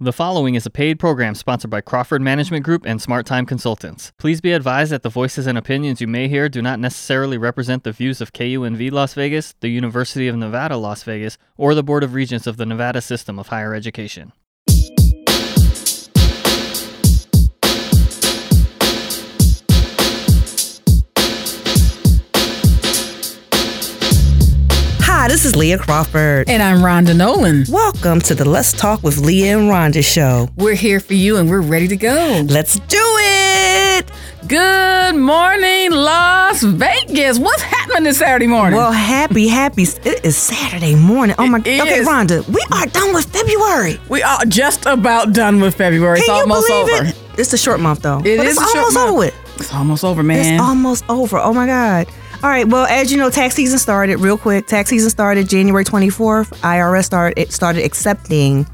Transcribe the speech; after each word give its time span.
The 0.00 0.12
following 0.12 0.54
is 0.54 0.64
a 0.64 0.70
paid 0.70 1.00
program 1.00 1.34
sponsored 1.34 1.72
by 1.72 1.80
Crawford 1.80 2.22
Management 2.22 2.64
Group 2.64 2.86
and 2.86 3.02
Smart 3.02 3.26
Time 3.26 3.44
Consultants. 3.44 4.12
Please 4.16 4.40
be 4.40 4.52
advised 4.52 4.92
that 4.92 5.02
the 5.02 5.08
voices 5.08 5.48
and 5.48 5.58
opinions 5.58 6.00
you 6.00 6.06
may 6.06 6.28
hear 6.28 6.48
do 6.48 6.62
not 6.62 6.78
necessarily 6.78 7.36
represent 7.36 7.82
the 7.82 7.90
views 7.90 8.20
of 8.20 8.32
KUNV 8.32 8.92
Las 8.92 9.14
Vegas, 9.14 9.56
the 9.58 9.70
University 9.70 10.28
of 10.28 10.36
Nevada, 10.36 10.76
Las 10.76 11.02
Vegas, 11.02 11.36
or 11.56 11.74
the 11.74 11.82
Board 11.82 12.04
of 12.04 12.14
Regents 12.14 12.46
of 12.46 12.58
the 12.58 12.64
Nevada 12.64 13.00
System 13.00 13.40
of 13.40 13.48
Higher 13.48 13.74
Education. 13.74 14.32
This 25.38 25.44
is 25.44 25.52
Leaha 25.52 25.78
Crawford. 25.78 26.48
And 26.50 26.60
I'm 26.60 26.78
Rhonda 26.78 27.14
Nolen. 27.16 27.64
Welcome 27.68 28.20
to 28.22 28.34
the 28.34 28.44
Let's 28.44 28.72
Talk 28.72 29.04
with 29.04 29.18
Leaha 29.18 29.56
and 29.56 29.70
Rhonda 29.70 30.04
show. 30.04 30.48
We're 30.56 30.74
here 30.74 30.98
for 30.98 31.14
you 31.14 31.36
and 31.36 31.48
we're 31.48 31.60
ready 31.60 31.86
to 31.86 31.96
go. 31.96 32.44
Let's 32.48 32.80
do 32.80 32.98
it. 33.00 34.10
Good 34.48 35.14
morning, 35.14 35.92
Las 35.92 36.64
Vegas. 36.64 37.38
What's 37.38 37.62
happening 37.62 38.02
this 38.02 38.18
Saturday 38.18 38.48
morning? 38.48 38.78
Well, 38.80 38.90
happy, 38.90 39.46
happy. 39.46 39.84
It 39.84 40.24
is 40.24 40.36
Saturday 40.36 40.96
morning. 40.96 41.36
Oh 41.38 41.46
my 41.46 41.58
It 41.58 41.82
Okay, 41.82 42.00
is. 42.00 42.08
Rhonda, 42.08 42.44
we 42.48 42.60
are 42.72 42.86
done 42.86 43.14
with 43.14 43.26
February. 43.26 44.00
we 44.08 44.24
are 44.24 44.44
just 44.46 44.86
about 44.86 45.34
done 45.34 45.60
with 45.60 45.76
February. 45.76 46.16
Can 46.18 46.22
it's 46.22 46.28
you 46.30 46.34
almost 46.34 46.66
believe 46.66 46.88
over. 47.00 47.04
it? 47.10 47.38
It's 47.38 47.52
a 47.52 47.58
short 47.58 47.78
month 47.78 48.02
though. 48.02 48.18
It 48.24 48.38
but 48.38 48.46
is 48.46 48.56
it's 48.56 48.74
almost 48.74 48.96
over 48.96 49.12
with. 49.16 49.34
It's 49.58 49.72
almost 49.72 50.02
over, 50.02 50.24
man. 50.24 50.54
It's 50.54 50.60
almost 50.62 51.04
over. 51.08 51.38
Oh 51.38 51.52
my 51.52 51.66
God. 51.66 52.08
All 52.40 52.48
right. 52.48 52.68
Well, 52.68 52.86
as 52.86 53.10
you 53.10 53.18
know, 53.18 53.30
tax 53.30 53.56
season 53.56 53.80
started 53.80 54.20
real 54.20 54.38
quick. 54.38 54.68
Tax 54.68 54.90
season 54.90 55.10
started 55.10 55.48
January 55.48 55.84
24th. 55.84 56.56
IRS 56.60 57.04
started 57.04 57.50
started 57.50 57.84
accepting 57.84 58.64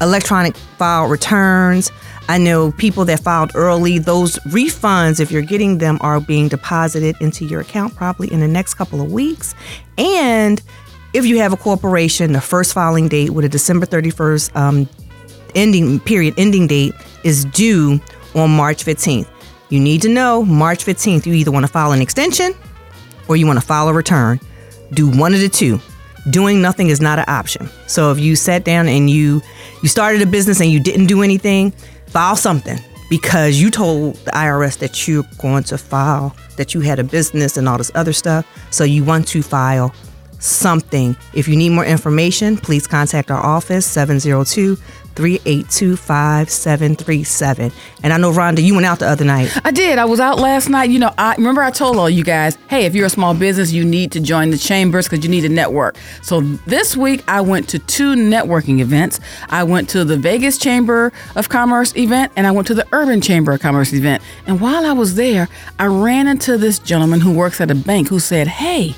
electronic 0.00 0.56
file 0.56 1.08
returns. 1.08 1.90
I 2.28 2.38
know 2.38 2.70
people 2.70 3.04
that 3.06 3.18
filed 3.18 3.50
early, 3.56 3.98
those 3.98 4.36
refunds, 4.46 5.18
if 5.18 5.32
you're 5.32 5.42
getting 5.42 5.78
them, 5.78 5.98
are 6.00 6.20
being 6.20 6.46
deposited 6.46 7.16
into 7.20 7.44
your 7.44 7.60
account 7.60 7.96
probably 7.96 8.32
in 8.32 8.38
the 8.38 8.46
next 8.46 8.74
couple 8.74 9.00
of 9.00 9.10
weeks. 9.10 9.56
And 9.98 10.62
if 11.12 11.26
you 11.26 11.38
have 11.38 11.52
a 11.52 11.56
corporation, 11.56 12.34
the 12.34 12.40
first 12.40 12.72
filing 12.72 13.08
date 13.08 13.30
with 13.30 13.44
a 13.44 13.48
December 13.48 13.86
31st 13.86 14.54
um, 14.54 14.88
ending 15.56 15.98
period 15.98 16.34
ending 16.38 16.68
date 16.68 16.94
is 17.24 17.46
due 17.46 18.00
on 18.36 18.50
March 18.50 18.84
15th. 18.84 19.26
You 19.70 19.80
need 19.80 20.02
to 20.02 20.08
know 20.08 20.44
March 20.44 20.84
15th, 20.84 21.26
you 21.26 21.34
either 21.34 21.50
want 21.50 21.66
to 21.66 21.72
file 21.72 21.90
an 21.90 22.00
extension 22.00 22.54
or 23.28 23.36
you 23.36 23.46
want 23.46 23.58
to 23.60 23.64
file 23.66 23.88
a 23.88 23.92
return. 23.92 24.40
Do 24.92 25.08
one 25.08 25.34
of 25.34 25.40
the 25.40 25.48
two. 25.48 25.80
Doing 26.30 26.60
nothing 26.60 26.88
is 26.88 27.00
not 27.00 27.18
an 27.18 27.24
option. 27.28 27.68
So 27.86 28.10
if 28.10 28.18
you 28.18 28.34
sat 28.34 28.64
down 28.64 28.88
and 28.88 29.08
you 29.08 29.42
you 29.82 29.88
started 29.88 30.22
a 30.22 30.26
business 30.26 30.60
and 30.60 30.70
you 30.70 30.80
didn't 30.80 31.06
do 31.06 31.22
anything, 31.22 31.70
file 32.08 32.36
something 32.36 32.78
because 33.08 33.60
you 33.60 33.70
told 33.70 34.16
the 34.16 34.32
IRS 34.32 34.78
that 34.78 35.06
you're 35.06 35.24
going 35.38 35.62
to 35.64 35.78
file 35.78 36.34
that 36.56 36.74
you 36.74 36.80
had 36.80 36.98
a 36.98 37.04
business 37.04 37.56
and 37.56 37.68
all 37.68 37.78
this 37.78 37.92
other 37.94 38.12
stuff. 38.12 38.46
So 38.70 38.84
you 38.84 39.04
want 39.04 39.28
to 39.28 39.42
file 39.42 39.94
something. 40.38 41.16
If 41.34 41.48
you 41.48 41.56
need 41.56 41.70
more 41.70 41.84
information, 41.84 42.56
please 42.56 42.86
contact 42.86 43.30
our 43.30 43.44
office 43.44 43.86
702 43.86 44.76
382 45.16 45.96
5737. 45.96 47.72
And 48.02 48.12
I 48.12 48.18
know 48.18 48.30
Rhonda, 48.30 48.62
you 48.62 48.74
went 48.74 48.86
out 48.86 48.98
the 48.98 49.08
other 49.08 49.24
night. 49.24 49.50
I 49.64 49.70
did. 49.70 49.98
I 49.98 50.04
was 50.04 50.20
out 50.20 50.38
last 50.38 50.68
night. 50.68 50.90
You 50.90 50.98
know, 50.98 51.12
I 51.18 51.34
remember 51.34 51.62
I 51.62 51.70
told 51.70 51.96
all 51.96 52.08
you 52.08 52.22
guys, 52.22 52.56
hey, 52.68 52.84
if 52.84 52.94
you're 52.94 53.06
a 53.06 53.10
small 53.10 53.34
business, 53.34 53.72
you 53.72 53.84
need 53.84 54.12
to 54.12 54.20
join 54.20 54.50
the 54.50 54.58
chambers 54.58 55.08
because 55.08 55.24
you 55.24 55.30
need 55.30 55.44
a 55.44 55.48
network. 55.48 55.96
So 56.22 56.40
this 56.40 56.96
week 56.96 57.24
I 57.26 57.40
went 57.40 57.68
to 57.70 57.78
two 57.78 58.14
networking 58.14 58.80
events. 58.80 59.18
I 59.48 59.64
went 59.64 59.88
to 59.90 60.04
the 60.04 60.16
Vegas 60.16 60.58
Chamber 60.58 61.12
of 61.34 61.48
Commerce 61.48 61.96
event 61.96 62.32
and 62.36 62.46
I 62.46 62.50
went 62.50 62.66
to 62.68 62.74
the 62.74 62.86
Urban 62.92 63.20
Chamber 63.20 63.52
of 63.52 63.60
Commerce 63.60 63.92
event. 63.92 64.22
And 64.46 64.60
while 64.60 64.84
I 64.84 64.92
was 64.92 65.14
there, 65.14 65.48
I 65.78 65.86
ran 65.86 66.28
into 66.28 66.58
this 66.58 66.78
gentleman 66.78 67.20
who 67.20 67.32
works 67.32 67.60
at 67.60 67.70
a 67.70 67.74
bank 67.74 68.08
who 68.08 68.18
said, 68.18 68.46
hey, 68.46 68.94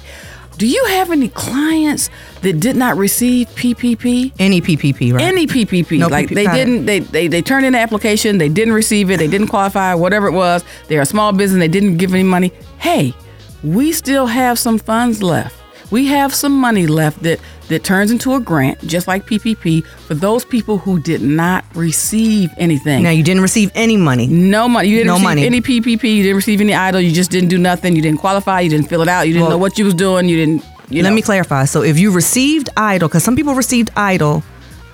do 0.59 0.67
you 0.67 0.85
have 0.87 1.13
any 1.13 1.29
clients 1.29 2.11
that 2.43 2.55
did 2.55 2.75
not 2.75 2.97
receive 2.97 3.49
PPP? 3.51 4.33
Any 4.41 4.61
PPP, 4.61 5.13
right? 5.13 5.23
any 5.23 5.47
PPP. 5.47 6.01
No 6.01 6.09
like 6.09 6.27
PP 6.27 6.35
they 6.35 6.47
didn't, 6.47 6.85
they, 6.85 6.99
they 6.99 7.29
they 7.29 7.41
turned 7.41 7.65
in 7.65 7.73
the 7.75 7.79
application, 7.79 8.39
they 8.39 8.49
didn't 8.49 8.75
receive 8.75 9.09
it, 9.11 9.19
they 9.19 9.29
didn't 9.29 9.47
qualify, 9.47 9.95
whatever 9.95 10.27
it 10.27 10.33
was. 10.33 10.65
They're 10.89 11.01
a 11.01 11.07
small 11.07 11.33
business, 11.33 11.61
they 11.61 11.69
didn't 11.69 11.97
give 11.97 12.13
any 12.13 12.25
money. 12.25 12.53
Hey, 12.79 13.15
we 13.63 13.93
still 13.93 14.27
have 14.27 14.59
some 14.59 14.79
funds 14.79 15.23
left. 15.23 15.55
We 15.93 16.07
have 16.07 16.35
some 16.35 16.53
money 16.53 16.89
left 16.89 17.23
that 17.23 17.41
that 17.69 17.85
turns 17.85 18.11
into 18.11 18.35
a 18.35 18.41
grant, 18.41 18.81
just 18.87 19.07
like 19.07 19.27
PPP, 19.27 19.85
for 19.85 20.15
those 20.15 20.45
people 20.45 20.79
who 20.79 20.99
did 20.99 21.21
not 21.23 21.65
receive 21.75 22.51
anything. 22.57 23.03
now, 23.03 23.11
you 23.11 23.23
didn't 23.23 23.43
receive 23.43 23.71
any 23.75 23.97
money. 23.97 24.27
no 24.27 24.69
money. 24.69 24.89
You 24.89 24.97
didn't 24.97 25.07
No 25.09 25.13
receive 25.15 25.25
money. 25.25 25.47
any 25.47 25.61
PPP. 25.61 26.05
You 26.17 26.23
didn't 26.23 26.37
receive 26.37 26.61
any 26.61 26.73
EIDL. 26.73 27.05
You 27.05 27.13
just 27.13 27.31
didn't 27.31 27.51
do 27.51 27.59
nothing. 27.59 27.95
You 27.95 28.03
didn't 28.03 28.21
qualify. 28.21 28.61
You 28.61 28.71
didn't 28.71 28.89
fill 28.89 29.03
it 29.03 29.09
out. 29.09 29.27
You 29.27 29.35
didn't 29.35 29.43
Well, 29.49 29.51
know 29.53 29.59
what 29.59 29.79
you 29.79 29.85
was 29.85 29.95
doing. 29.95 30.29
You 30.29 30.37
didn't. 30.37 30.65
You 30.91 31.03
Let 31.03 31.11
know. 31.11 31.17
me 31.17 31.23
clarify. 31.23 31.67
So, 31.67 31.83
if 31.83 31.99
you 31.99 32.11
received 32.11 32.71
EIDL, 32.77 33.01
because 33.01 33.23
some 33.23 33.37
people 33.37 33.55
received 33.55 33.91
EIDL, 33.95 34.43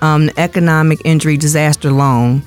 um, 0.03 0.27
the 0.27 0.41
Economic 0.41 1.01
Injury 1.05 1.37
Disaster 1.37 1.93
Loan, 1.93 2.43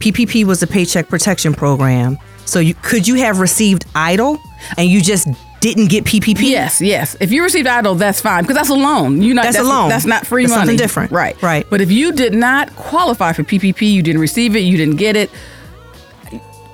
PPP 0.00 0.44
was 0.44 0.60
the 0.60 0.66
Paycheck 0.66 1.08
Protection 1.08 1.54
Program. 1.54 2.18
So, 2.44 2.58
you 2.58 2.74
could 2.74 3.06
you 3.06 3.14
have 3.16 3.38
received 3.40 3.86
EIDL 3.94 4.38
and 4.76 4.88
you 4.88 5.00
just 5.00 5.28
didn't 5.60 5.88
get 5.88 6.04
PPP? 6.04 6.42
Yes, 6.42 6.80
yes. 6.80 7.16
If 7.20 7.32
you 7.32 7.42
received 7.42 7.66
EIDL, 7.66 7.98
that's 7.98 8.20
fine 8.20 8.42
because 8.44 8.56
that's 8.56 8.68
a 8.68 8.74
loan. 8.74 9.22
You 9.22 9.34
not 9.34 9.44
That's 9.44 9.58
a 9.58 9.62
loan. 9.62 9.88
That's 9.88 10.04
not 10.04 10.26
free 10.26 10.44
That's 10.44 10.50
money. 10.50 10.60
something 10.60 10.76
different. 10.76 11.10
Right, 11.12 11.40
Right. 11.42 11.66
But 11.70 11.80
if 11.80 11.90
you 11.90 12.12
did 12.12 12.34
not 12.34 12.74
qualify 12.76 13.32
for 13.32 13.42
PPP, 13.42 13.90
you 13.92 14.02
didn't 14.02 14.20
receive 14.20 14.54
it, 14.54 14.60
you 14.60 14.76
didn't 14.76 14.96
get 14.96 15.16
it. 15.16 15.30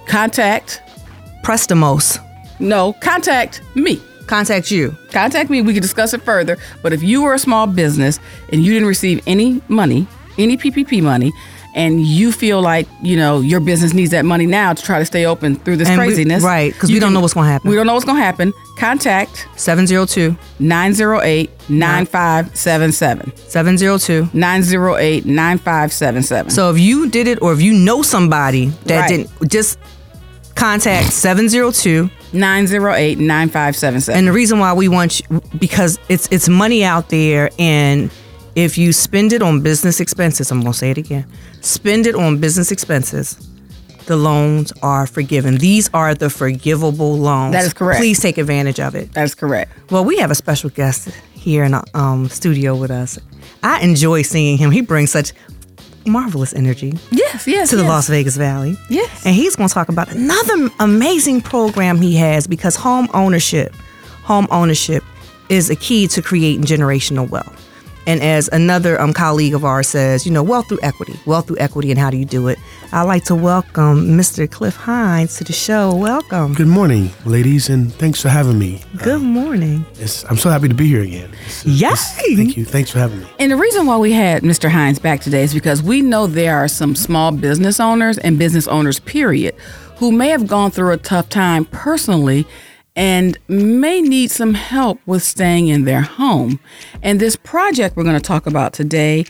Contact 0.07 0.83
Prestamos. 1.43 2.19
no, 2.61 2.93
contact 2.95 3.63
me. 3.75 4.01
Contact 4.27 4.71
you. 4.71 4.97
Contact 5.11 5.51
me. 5.51 5.63
We 5.63 5.73
can 5.75 5.83
discuss 5.83 6.15
it 6.15 6.23
further. 6.23 6.57
But 6.83 6.93
if 6.93 7.03
you 7.03 7.23
were 7.23 7.35
a 7.35 7.39
small 7.39 7.67
business 7.67 8.19
and 8.53 8.65
you 8.65 8.73
didn't 8.73 8.89
receive 8.89 9.21
any 9.27 9.61
money, 9.69 10.07
any 10.39 10.57
PPP 10.57 11.03
money, 11.03 11.33
and 11.75 12.01
you 12.01 12.33
feel 12.33 12.61
like 12.61 12.87
you 13.03 13.17
know 13.17 13.41
your 13.41 13.61
business 13.61 13.93
needs 13.95 14.11
that 14.11 14.25
money 14.25 14.47
now 14.47 14.73
to 14.73 14.83
try 14.83 14.99
to 14.99 15.05
stay 15.05 15.25
open 15.27 15.57
through 15.57 15.77
this 15.77 15.89
And 15.89 15.99
we- 16.01 16.07
craziness, 16.09 16.43
right, 16.43 16.77
'cause 16.79 16.91
you 16.91 16.97
we 16.97 17.01
don't 17.01 17.09
can- 17.09 17.15
know 17.15 17.21
what's 17.21 17.35
gonna 17.35 17.49
happen. 17.51 17.71
We 17.71 17.77
don't 17.77 17.87
know 17.87 17.95
what's 17.95 18.05
going 18.05 18.19
to 18.19 18.25
happen. 18.25 18.53
Contact 18.79 19.47
702 19.57 20.37
908 20.59 21.51
9577. 21.69 23.33
702. 23.49 24.29
908 24.33 25.27
9577. 25.27 26.51
So, 26.51 26.71
if 26.71 26.79
you 26.79 27.09
did 27.09 27.27
it 27.29 27.41
or 27.43 27.53
if 27.53 27.61
you 27.63 27.73
know 27.73 28.03
somebody 28.03 28.73
that 28.87 29.01
Right. 29.01 29.09
didn't, 29.09 29.31
just 29.51 29.79
contact 30.55 31.13
702 31.13 32.11
908 32.33 33.19
9577. 33.19 34.15
And 34.19 34.27
the 34.29 34.33
reason 34.33 34.59
why 34.59 34.73
we 34.73 34.89
want 34.89 35.21
you, 35.21 35.41
because 35.59 35.99
it's 36.09 36.29
it's 36.31 36.49
money 36.49 36.85
out 36.85 37.09
there, 37.11 37.51
and 37.59 38.11
if 38.55 38.77
you 38.79 38.93
spend 38.93 39.33
it 39.33 39.43
on 39.43 39.61
business 39.63 40.01
expenses, 40.01 40.51
I'm 40.51 40.61
gonna 40.61 40.75
say 40.75 40.91
it 40.91 40.99
again, 40.99 41.27
spend 41.61 42.07
it 42.07 42.15
on 42.15 42.39
business 42.39 42.71
expenses. 42.73 43.49
The 44.07 44.17
loans 44.17 44.73
are 44.83 45.07
forgiven. 45.07 45.59
These 45.59 45.89
are 45.95 46.13
the 46.15 46.29
forgivable 46.29 47.17
loans. 47.19 47.53
That 47.53 47.65
is 47.65 47.73
correct. 47.73 48.01
Please 48.01 48.19
take 48.21 48.37
advantage 48.37 48.81
of 48.81 48.97
it. 48.97 49.13
That's 49.13 49.35
correct. 49.35 49.71
Well, 49.93 50.05
we 50.05 50.17
have 50.19 50.31
a 50.31 50.35
special 50.35 50.71
guest 50.71 51.09
here 51.35 51.63
in 51.63 51.71
the 51.73 51.85
um, 51.95 52.29
studio 52.29 52.75
with 52.75 52.91
us. 52.91 53.19
I 53.63 53.81
enjoy 53.81 54.23
seeing 54.23 54.59
him. 54.59 54.73
He 54.73 54.81
brings 54.81 55.13
such 55.13 55.33
marvelous 56.05 56.53
energy 56.53 56.95
Yes, 57.13 57.47
yes. 57.47 57.71
to 57.71 57.77
the 57.77 57.83
yes. 57.83 57.89
Las 57.89 58.09
Vegas 58.09 58.37
Valley. 58.37 58.77
Yes. 58.91 59.25
And 59.25 59.37
he's 59.37 59.55
going 59.55 59.69
to 59.69 59.75
talk 59.75 59.89
about 59.89 60.11
another 60.11 60.69
amazing 60.81 61.41
program 61.41 62.01
he 62.01 62.17
has 62.17 62.49
because 62.49 62.75
home 62.75 63.07
ownership, 63.15 63.73
home 64.25 64.49
ownership 64.51 65.05
is 65.49 65.71
a 65.71 65.77
key 65.77 66.09
to 66.09 66.21
creating 66.21 66.65
generational 66.65 67.29
wealth. 67.31 67.69
And 68.07 68.21
as 68.21 68.49
another 68.49 69.01
um, 69.01 69.13
colleague 69.13 69.55
of 69.55 69.65
ours 69.65 69.87
says, 69.89 70.27
you 70.27 70.33
know, 70.33 70.43
wealth 70.43 70.69
through 70.69 70.81
equity, 70.83 71.15
wealth 71.25 71.47
through 71.47 71.59
equity, 71.59 71.91
and 71.93 72.01
how 72.01 72.11
do 72.11 72.17
you 72.17 72.25
do 72.25 72.49
it? 72.49 72.59
I'd 72.93 73.03
like 73.03 73.25
to 73.27 73.35
welcome 73.37 74.19
Mr. 74.19 74.51
Cliff 74.51 74.75
Hinds 74.75 75.37
to 75.37 75.45
the 75.45 75.53
show. 75.53 75.95
Welcome. 75.95 76.55
Good 76.55 76.67
morning, 76.67 77.11
ladies, 77.25 77.69
and 77.69 77.93
thanks 77.95 78.21
for 78.21 78.29
having 78.29 78.59
me. 78.59 78.83
Good 78.97 79.23
morning. 79.23 79.87
It's, 80.01 80.25
I'm 80.25 80.37
so 80.37 80.51
happy 80.51 80.69
to 80.69 80.75
be 80.75 80.89
here 80.89 81.03
again. 81.03 81.31
It's, 81.47 81.65
uh, 81.65 81.69
Yay! 81.71 81.87
it's- 81.89 82.17
thank 82.37 82.57
you. 82.57 82.65
Thanks 82.65 82.91
for 82.91 82.99
having 82.99 83.21
me. 83.21 83.27
And 83.39 83.53
the 83.53 83.57
reason 83.57 83.87
why 83.87 83.97
we 83.99 84.13
had 84.13 84.43
Mr. 84.43 84.69
Hinds 84.69 84.99
back 84.99 85.21
today 85.21 85.45
is 85.45 85.55
because 85.55 85.81
we 85.81 86.01
know 86.01 86.27
there 86.27 86.57
are 86.57 86.69
some 86.69 86.97
small 86.97 87.31
business 87.31 87.79
owners 87.79 88.19
and 88.19 88.37
business 88.39 88.67
owners, 88.67 88.99
period, 88.99 89.55
who 89.99 90.11
may 90.11 90.29
have 90.29 90.49
gone 90.49 90.73
through 90.73 90.91
a 90.93 90.97
tough 90.97 91.29
time 91.29 91.65
personally 91.67 92.47
and 92.95 93.39
may 93.49 94.01
need 94.01 94.31
some 94.31 94.55
help 94.55 95.01
with 95.07 95.23
staying 95.23 95.69
in 95.69 95.85
their 95.85 96.03
home. 96.03 96.61
And 97.03 97.21
this 97.21 97.37
project 97.37 97.97
we're 97.97 98.05
going 98.05 98.17
to 98.17 98.21
talk 98.21 98.47
about 98.47 98.73
today. 98.73 99.25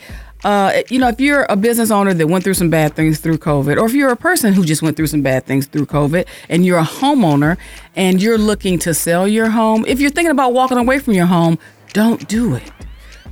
Uh, 0.44 0.82
you 0.90 0.98
know, 0.98 1.06
if 1.08 1.20
you're 1.20 1.46
a 1.48 1.54
business 1.54 1.92
owner 1.92 2.12
that 2.12 2.26
went 2.26 2.42
through 2.42 2.54
some 2.54 2.68
bad 2.68 2.94
things 2.94 3.20
through 3.20 3.38
COVID, 3.38 3.76
or 3.76 3.86
if 3.86 3.94
you're 3.94 4.10
a 4.10 4.16
person 4.16 4.52
who 4.52 4.64
just 4.64 4.82
went 4.82 4.96
through 4.96 5.06
some 5.06 5.22
bad 5.22 5.46
things 5.46 5.66
through 5.66 5.86
COVID, 5.86 6.26
and 6.48 6.66
you're 6.66 6.78
a 6.78 6.84
homeowner 6.84 7.56
and 7.94 8.20
you're 8.20 8.38
looking 8.38 8.78
to 8.80 8.92
sell 8.92 9.28
your 9.28 9.50
home, 9.50 9.84
if 9.86 10.00
you're 10.00 10.10
thinking 10.10 10.32
about 10.32 10.52
walking 10.52 10.78
away 10.78 10.98
from 10.98 11.14
your 11.14 11.26
home, 11.26 11.58
don't 11.92 12.26
do 12.28 12.56
it. 12.56 12.72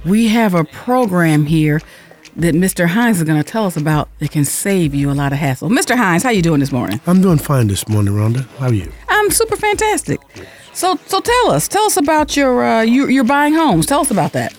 We 0.04 0.28
have 0.28 0.54
a 0.54 0.64
program 0.64 1.46
here 1.46 1.80
that 2.40 2.54
Mr. 2.54 2.86
Hinds 2.86 3.18
is 3.18 3.24
going 3.24 3.42
to 3.42 3.48
tell 3.48 3.66
us 3.66 3.76
about 3.76 4.08
that 4.18 4.30
can 4.30 4.44
save 4.44 4.94
you 4.94 5.10
a 5.10 5.12
lot 5.12 5.32
of 5.32 5.38
hassle. 5.38 5.68
Mr. 5.68 5.96
Hinds, 5.96 6.24
how 6.24 6.30
you 6.30 6.42
doing 6.42 6.60
this 6.60 6.72
morning? 6.72 7.00
I'm 7.06 7.20
doing 7.20 7.38
fine 7.38 7.68
this 7.68 7.88
morning, 7.88 8.14
Rhonda. 8.14 8.46
How 8.58 8.66
are 8.66 8.74
you? 8.74 8.90
I'm 9.08 9.30
super 9.30 9.56
fantastic. 9.56 10.20
So, 10.72 10.98
so 11.06 11.20
tell 11.20 11.50
us, 11.50 11.68
tell 11.68 11.84
us 11.84 11.96
about 11.96 12.36
your 12.36 12.64
uh, 12.64 12.82
you, 12.82 13.08
you're 13.08 13.24
buying 13.24 13.54
homes. 13.54 13.86
Tell 13.86 14.00
us 14.00 14.10
about 14.10 14.32
that. 14.32 14.56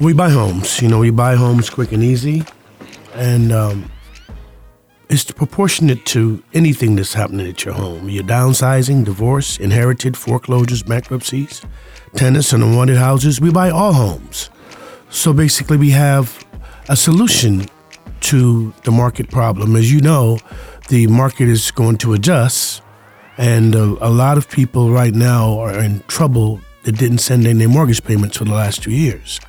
We 0.00 0.12
buy 0.12 0.30
homes. 0.30 0.82
You 0.82 0.88
know, 0.88 0.98
we 0.98 1.10
buy 1.10 1.36
homes 1.36 1.70
quick 1.70 1.92
and 1.92 2.02
easy, 2.02 2.44
and 3.14 3.52
um, 3.52 3.90
it's 5.08 5.30
proportionate 5.30 6.04
to 6.06 6.42
anything 6.52 6.96
that's 6.96 7.14
happening 7.14 7.46
at 7.48 7.64
your 7.64 7.74
home. 7.74 8.08
You're 8.08 8.24
downsizing, 8.24 9.04
divorce, 9.04 9.58
inherited, 9.58 10.16
foreclosures, 10.16 10.82
bankruptcies, 10.82 11.62
tenants 12.14 12.52
and 12.52 12.62
unwanted 12.62 12.96
houses. 12.96 13.40
We 13.40 13.50
buy 13.50 13.70
all 13.70 13.92
homes. 13.92 14.50
So 15.10 15.32
basically, 15.32 15.76
we 15.76 15.90
have 15.90 16.44
a 16.88 16.96
solution 16.96 17.66
to 18.20 18.72
the 18.84 18.90
market 18.90 19.30
problem. 19.30 19.76
As 19.76 19.92
you 19.92 20.00
know, 20.00 20.38
the 20.88 21.06
market 21.06 21.48
is 21.48 21.70
going 21.70 21.98
to 21.98 22.14
adjust, 22.14 22.82
and 23.38 23.74
a, 23.74 23.82
a 23.82 24.10
lot 24.10 24.38
of 24.38 24.48
people 24.48 24.90
right 24.90 25.14
now 25.14 25.58
are 25.58 25.78
in 25.78 26.00
trouble 26.08 26.60
that 26.84 26.96
didn't 26.96 27.18
send 27.18 27.46
in 27.46 27.58
their 27.58 27.68
mortgage 27.68 28.02
payments 28.04 28.36
for 28.36 28.44
the 28.44 28.54
last 28.54 28.82
two 28.82 28.92
years. 28.92 29.40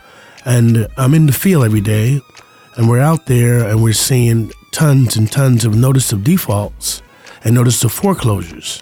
And 0.45 0.87
I'm 0.97 1.13
in 1.13 1.27
the 1.27 1.33
field 1.33 1.65
every 1.65 1.81
day, 1.81 2.21
and 2.75 2.89
we're 2.89 3.01
out 3.01 3.25
there 3.27 3.67
and 3.67 3.83
we're 3.83 3.93
seeing 3.93 4.51
tons 4.71 5.15
and 5.15 5.31
tons 5.31 5.65
of 5.65 5.75
notice 5.75 6.11
of 6.11 6.23
defaults 6.23 7.01
and 7.43 7.55
notice 7.55 7.83
of 7.83 7.91
foreclosures. 7.91 8.81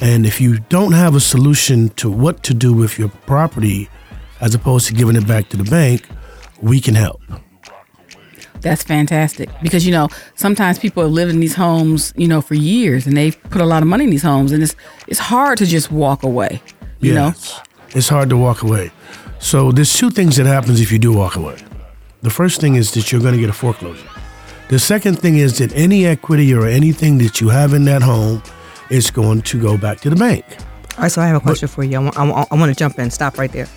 And 0.00 0.26
if 0.26 0.40
you 0.40 0.58
don't 0.58 0.92
have 0.92 1.14
a 1.14 1.20
solution 1.20 1.88
to 1.90 2.10
what 2.10 2.42
to 2.44 2.54
do 2.54 2.72
with 2.72 2.98
your 2.98 3.08
property, 3.26 3.88
as 4.40 4.54
opposed 4.54 4.86
to 4.88 4.94
giving 4.94 5.16
it 5.16 5.26
back 5.26 5.48
to 5.48 5.56
the 5.56 5.64
bank, 5.64 6.06
we 6.60 6.80
can 6.80 6.94
help. 6.94 7.20
That's 8.60 8.82
fantastic 8.82 9.48
because 9.62 9.86
you 9.86 9.92
know 9.92 10.08
sometimes 10.34 10.78
people 10.78 11.02
have 11.02 11.12
lived 11.12 11.32
in 11.32 11.40
these 11.40 11.54
homes, 11.54 12.12
you 12.16 12.26
know, 12.28 12.40
for 12.40 12.54
years, 12.54 13.06
and 13.06 13.16
they've 13.16 13.40
put 13.50 13.60
a 13.60 13.66
lot 13.66 13.82
of 13.82 13.88
money 13.88 14.04
in 14.04 14.10
these 14.10 14.22
homes, 14.22 14.52
and 14.52 14.62
it's 14.62 14.74
it's 15.06 15.20
hard 15.20 15.58
to 15.58 15.66
just 15.66 15.90
walk 15.90 16.22
away. 16.22 16.60
You 17.00 17.14
know, 17.14 17.34
It's 17.90 18.08
hard 18.08 18.30
to 18.30 18.36
walk 18.36 18.62
away. 18.62 18.90
So 19.38 19.70
there's 19.70 19.92
two 19.92 20.10
things 20.10 20.36
that 20.36 20.46
happens 20.46 20.80
if 20.80 20.90
you 20.90 20.98
do 20.98 21.12
walk 21.12 21.36
away. 21.36 21.56
The 22.22 22.30
first 22.30 22.60
thing 22.60 22.74
is 22.76 22.92
that 22.92 23.12
you're 23.12 23.20
going 23.20 23.34
to 23.34 23.40
get 23.40 23.50
a 23.50 23.52
foreclosure. 23.52 24.08
The 24.68 24.78
second 24.78 25.20
thing 25.20 25.36
is 25.36 25.58
that 25.58 25.72
any 25.76 26.06
equity 26.06 26.52
or 26.54 26.66
anything 26.66 27.18
that 27.18 27.40
you 27.40 27.50
have 27.50 27.72
in 27.74 27.84
that 27.84 28.02
home 28.02 28.42
is 28.90 29.10
going 29.10 29.42
to 29.42 29.60
go 29.60 29.76
back 29.76 30.00
to 30.00 30.10
the 30.10 30.16
bank. 30.16 30.44
All 30.96 31.02
right, 31.02 31.12
so 31.12 31.20
I 31.22 31.26
have 31.26 31.36
a 31.36 31.40
question 31.40 31.68
for 31.68 31.84
you. 31.84 31.96
I 31.98 32.00
want, 32.00 32.18
I, 32.18 32.28
want, 32.28 32.52
I 32.52 32.54
want 32.56 32.72
to 32.72 32.78
jump 32.78 32.98
in. 32.98 33.10
Stop 33.10 33.38
right 33.38 33.52
there. 33.52 33.68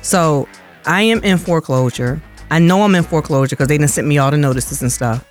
So 0.00 0.48
I 0.86 1.02
am 1.02 1.22
in 1.24 1.36
foreclosure. 1.36 2.22
I 2.54 2.58
know 2.58 2.82
I'm 2.82 2.94
in 2.94 3.02
foreclosure 3.02 3.56
because 3.56 3.68
they 3.68 3.78
didn't 3.78 3.90
send 3.90 4.06
me 4.08 4.18
all 4.18 4.30
the 4.30 4.36
notices 4.36 4.82
and 4.82 4.92
stuff. 4.92 5.24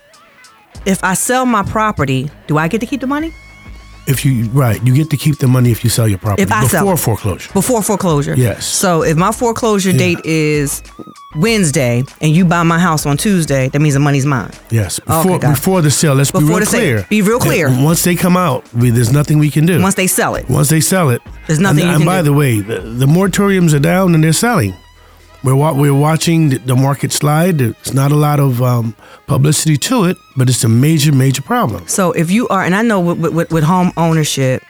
If 0.86 1.02
I 1.04 1.14
sell 1.14 1.46
my 1.46 1.62
property, 1.62 2.30
do 2.48 2.58
I 2.58 2.66
get 2.68 2.80
to 2.80 2.86
keep 2.86 3.00
the 3.00 3.06
money 3.06 3.32
If 4.08 4.24
you 4.24 4.48
right, 4.62 4.82
you 4.86 4.92
get 4.94 5.08
to 5.10 5.16
keep 5.16 5.36
the 5.38 5.46
money 5.46 5.70
if 5.70 5.84
you 5.84 5.90
sell 5.90 6.08
your 6.08 6.18
property 6.18 6.42
If 6.42 6.50
I 6.52 6.62
before 6.62 6.94
it. 6.94 6.98
foreclosure. 6.98 7.52
before 7.52 7.82
foreclosure? 7.82 8.34
Yes. 8.36 8.66
So 8.66 9.02
if 9.04 9.16
my 9.16 9.30
foreclosure 9.32 9.92
date 9.92 10.18
is 10.24 10.82
Wednesday 11.36 12.02
and 12.20 12.34
you 12.36 12.44
buy 12.44 12.62
my 12.64 12.78
house 12.78 13.06
on 13.06 13.16
Tuesday, 13.16 13.68
that 13.68 13.78
means 13.80 13.94
the 13.94 14.00
money's 14.00 14.26
mine. 14.26 14.50
Yes, 14.70 14.98
Okay, 15.08 15.22
before 15.22 15.36
it. 15.36 15.40
before 15.54 15.82
the 15.82 15.90
sale. 15.90 16.14
Let's 16.14 16.32
be 16.32 16.40
real 16.40 16.58
the 16.58 16.66
sale. 16.66 16.80
clear. 16.80 17.06
Be 17.08 17.22
real 17.22 17.38
clear. 17.38 17.68
And 17.68 17.84
once 17.84 18.02
they 18.02 18.16
come 18.16 18.36
out, 18.36 18.60
we, 18.74 18.90
there's 18.90 19.12
nothing 19.12 19.38
we 19.38 19.50
can 19.50 19.66
do. 19.66 19.80
Once 19.80 19.94
they 19.94 20.08
sell 20.08 20.34
it. 20.34 20.48
Once 20.48 20.68
they 20.68 20.80
sell 20.80 21.10
it, 21.10 21.20
There's 21.46 21.60
nothing 21.60 21.84
And, 21.84 21.96
and 21.96 22.04
by 22.04 22.18
do. 22.22 22.24
the 22.24 22.32
way, 22.32 22.60
the, 22.60 22.80
the 22.80 23.06
moratoriums 23.06 23.72
are 23.72 23.78
down 23.94 24.14
and 24.16 24.24
they're 24.24 24.32
selling. 24.32 24.74
We're 25.44 25.56
wa- 25.56 25.72
we're 25.72 25.94
watching 25.94 26.50
the, 26.50 26.58
the 26.58 26.76
market 26.76 27.12
slide. 27.12 27.58
There's 27.58 27.94
not 27.94 28.12
a 28.12 28.16
lot 28.16 28.38
of 28.38 28.62
um, 28.62 28.94
publicity 29.26 29.76
to 29.78 30.04
it, 30.04 30.16
but 30.36 30.48
it's 30.48 30.62
a 30.64 30.68
major 30.68 31.12
major 31.12 31.42
problem. 31.42 31.88
So 31.88 32.12
if 32.12 32.30
you 32.30 32.46
are, 32.48 32.62
and 32.62 32.74
I 32.74 32.82
know 32.82 33.00
with, 33.00 33.34
with, 33.34 33.50
with 33.50 33.64
home 33.64 33.92
ownership, 33.96 34.62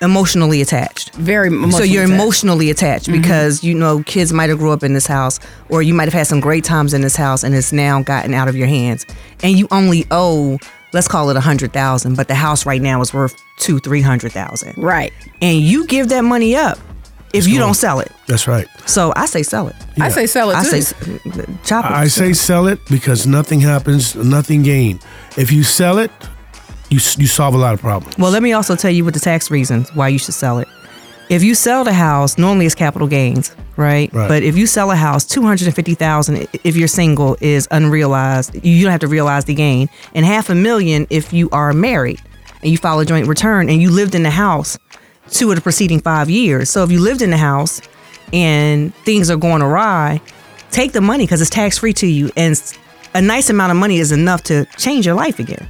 emotionally 0.00 0.60
attached. 0.62 1.14
very. 1.14 1.50
so 1.70 1.82
you're 1.82 2.04
attached. 2.04 2.14
emotionally 2.22 2.70
attached 2.70 3.10
because 3.10 3.64
you 3.64 3.74
know 3.74 4.02
kids 4.04 4.32
might 4.32 4.48
have 4.48 4.58
grew 4.58 4.70
up 4.70 4.82
in 4.82 4.94
this 4.94 5.06
house 5.06 5.40
or 5.68 5.82
you 5.82 5.92
might 5.92 6.04
have 6.04 6.14
had 6.14 6.26
some 6.26 6.40
great 6.40 6.64
times 6.64 6.94
in 6.94 7.00
this 7.00 7.16
house 7.16 7.42
and 7.42 7.54
it's 7.54 7.72
now 7.72 8.00
gotten 8.02 8.32
out 8.32 8.48
of 8.48 8.56
your 8.56 8.68
hands 8.68 9.04
and 9.42 9.58
you 9.58 9.66
only 9.72 10.06
owe 10.12 10.56
let's 10.92 11.08
call 11.08 11.30
it 11.30 11.36
a 11.36 11.40
hundred 11.40 11.72
thousand 11.72 12.16
but 12.16 12.28
the 12.28 12.34
house 12.34 12.64
right 12.64 12.80
now 12.80 13.00
is 13.00 13.12
worth 13.12 13.34
two 13.58 13.80
three 13.80 14.00
hundred 14.00 14.30
thousand 14.30 14.72
right. 14.78 15.12
and 15.42 15.60
you 15.60 15.84
give 15.86 16.08
that 16.10 16.22
money 16.22 16.54
up 16.54 16.78
if 17.34 17.46
you 17.46 17.54
gone. 17.58 17.68
don't 17.68 17.74
sell 17.74 18.00
it 18.00 18.10
That's 18.26 18.46
right. 18.48 18.66
so 18.86 19.12
i 19.16 19.26
say 19.26 19.42
sell 19.42 19.68
it 19.68 19.76
I 20.00 20.08
say 20.10 20.26
sell 20.26 20.50
it 20.50 20.56
i 20.56 20.62
too. 20.64 20.80
say 20.80 20.94
chop 21.64 21.84
it 21.84 21.90
I 21.90 22.08
say 22.08 22.32
sell 22.32 22.66
it 22.68 22.78
because 22.90 23.26
nothing 23.26 23.60
happens, 23.60 24.14
nothing 24.14 24.62
gain. 24.62 25.00
If 25.36 25.50
you 25.52 25.62
sell 25.64 25.98
it, 25.98 26.10
you 26.90 27.00
you 27.18 27.26
solve 27.26 27.54
a 27.54 27.58
lot 27.58 27.74
of 27.74 27.80
problems. 27.80 28.16
Well, 28.16 28.30
let 28.30 28.42
me 28.42 28.52
also 28.52 28.76
tell 28.76 28.90
you 28.92 29.04
what 29.04 29.14
the 29.14 29.20
tax 29.20 29.50
reasons 29.50 29.90
why 29.94 30.08
you 30.08 30.18
should 30.18 30.34
sell 30.34 30.58
it. 30.58 30.68
If 31.28 31.42
you 31.42 31.54
sell 31.54 31.84
the 31.84 31.92
house, 31.92 32.38
normally 32.38 32.64
it's 32.66 32.74
capital 32.74 33.06
gains, 33.08 33.54
right? 33.76 34.10
Right. 34.14 34.28
But 34.28 34.42
if 34.42 34.56
you 34.56 34.66
sell 34.66 34.90
a 34.90 34.96
house, 34.96 35.24
two 35.26 35.42
hundred 35.42 35.66
and 35.66 35.74
fifty 35.76 35.94
thousand, 35.94 36.46
if 36.64 36.76
you're 36.76 36.88
single, 36.88 37.36
is 37.40 37.68
unrealized. 37.70 38.54
You 38.64 38.82
don't 38.84 38.92
have 38.92 39.00
to 39.00 39.08
realize 39.08 39.44
the 39.44 39.54
gain, 39.54 39.88
and 40.14 40.24
half 40.24 40.48
a 40.48 40.54
million 40.54 41.06
if 41.10 41.32
you 41.32 41.50
are 41.50 41.72
married 41.72 42.20
and 42.62 42.70
you 42.70 42.78
file 42.78 42.98
a 43.00 43.04
joint 43.04 43.26
return 43.28 43.68
and 43.68 43.82
you 43.82 43.90
lived 43.90 44.14
in 44.14 44.22
the 44.22 44.30
house 44.30 44.78
two 45.30 45.50
of 45.50 45.56
the 45.56 45.62
preceding 45.62 46.00
five 46.00 46.28
years. 46.30 46.70
So 46.70 46.84
if 46.84 46.90
you 46.90 47.00
lived 47.00 47.22
in 47.22 47.30
the 47.30 47.36
house 47.36 47.80
and 48.32 48.94
things 49.04 49.30
are 49.30 49.36
going 49.36 49.62
awry, 49.62 50.20
take 50.70 50.92
the 50.92 51.00
money 51.00 51.24
because 51.24 51.40
it's 51.40 51.50
tax 51.50 51.78
free 51.78 51.92
to 51.94 52.06
you, 52.06 52.30
and 52.36 52.60
a 53.14 53.22
nice 53.22 53.50
amount 53.50 53.70
of 53.70 53.76
money 53.76 53.98
is 53.98 54.12
enough 54.12 54.42
to 54.44 54.64
change 54.76 55.06
your 55.06 55.14
life 55.14 55.38
again. 55.38 55.68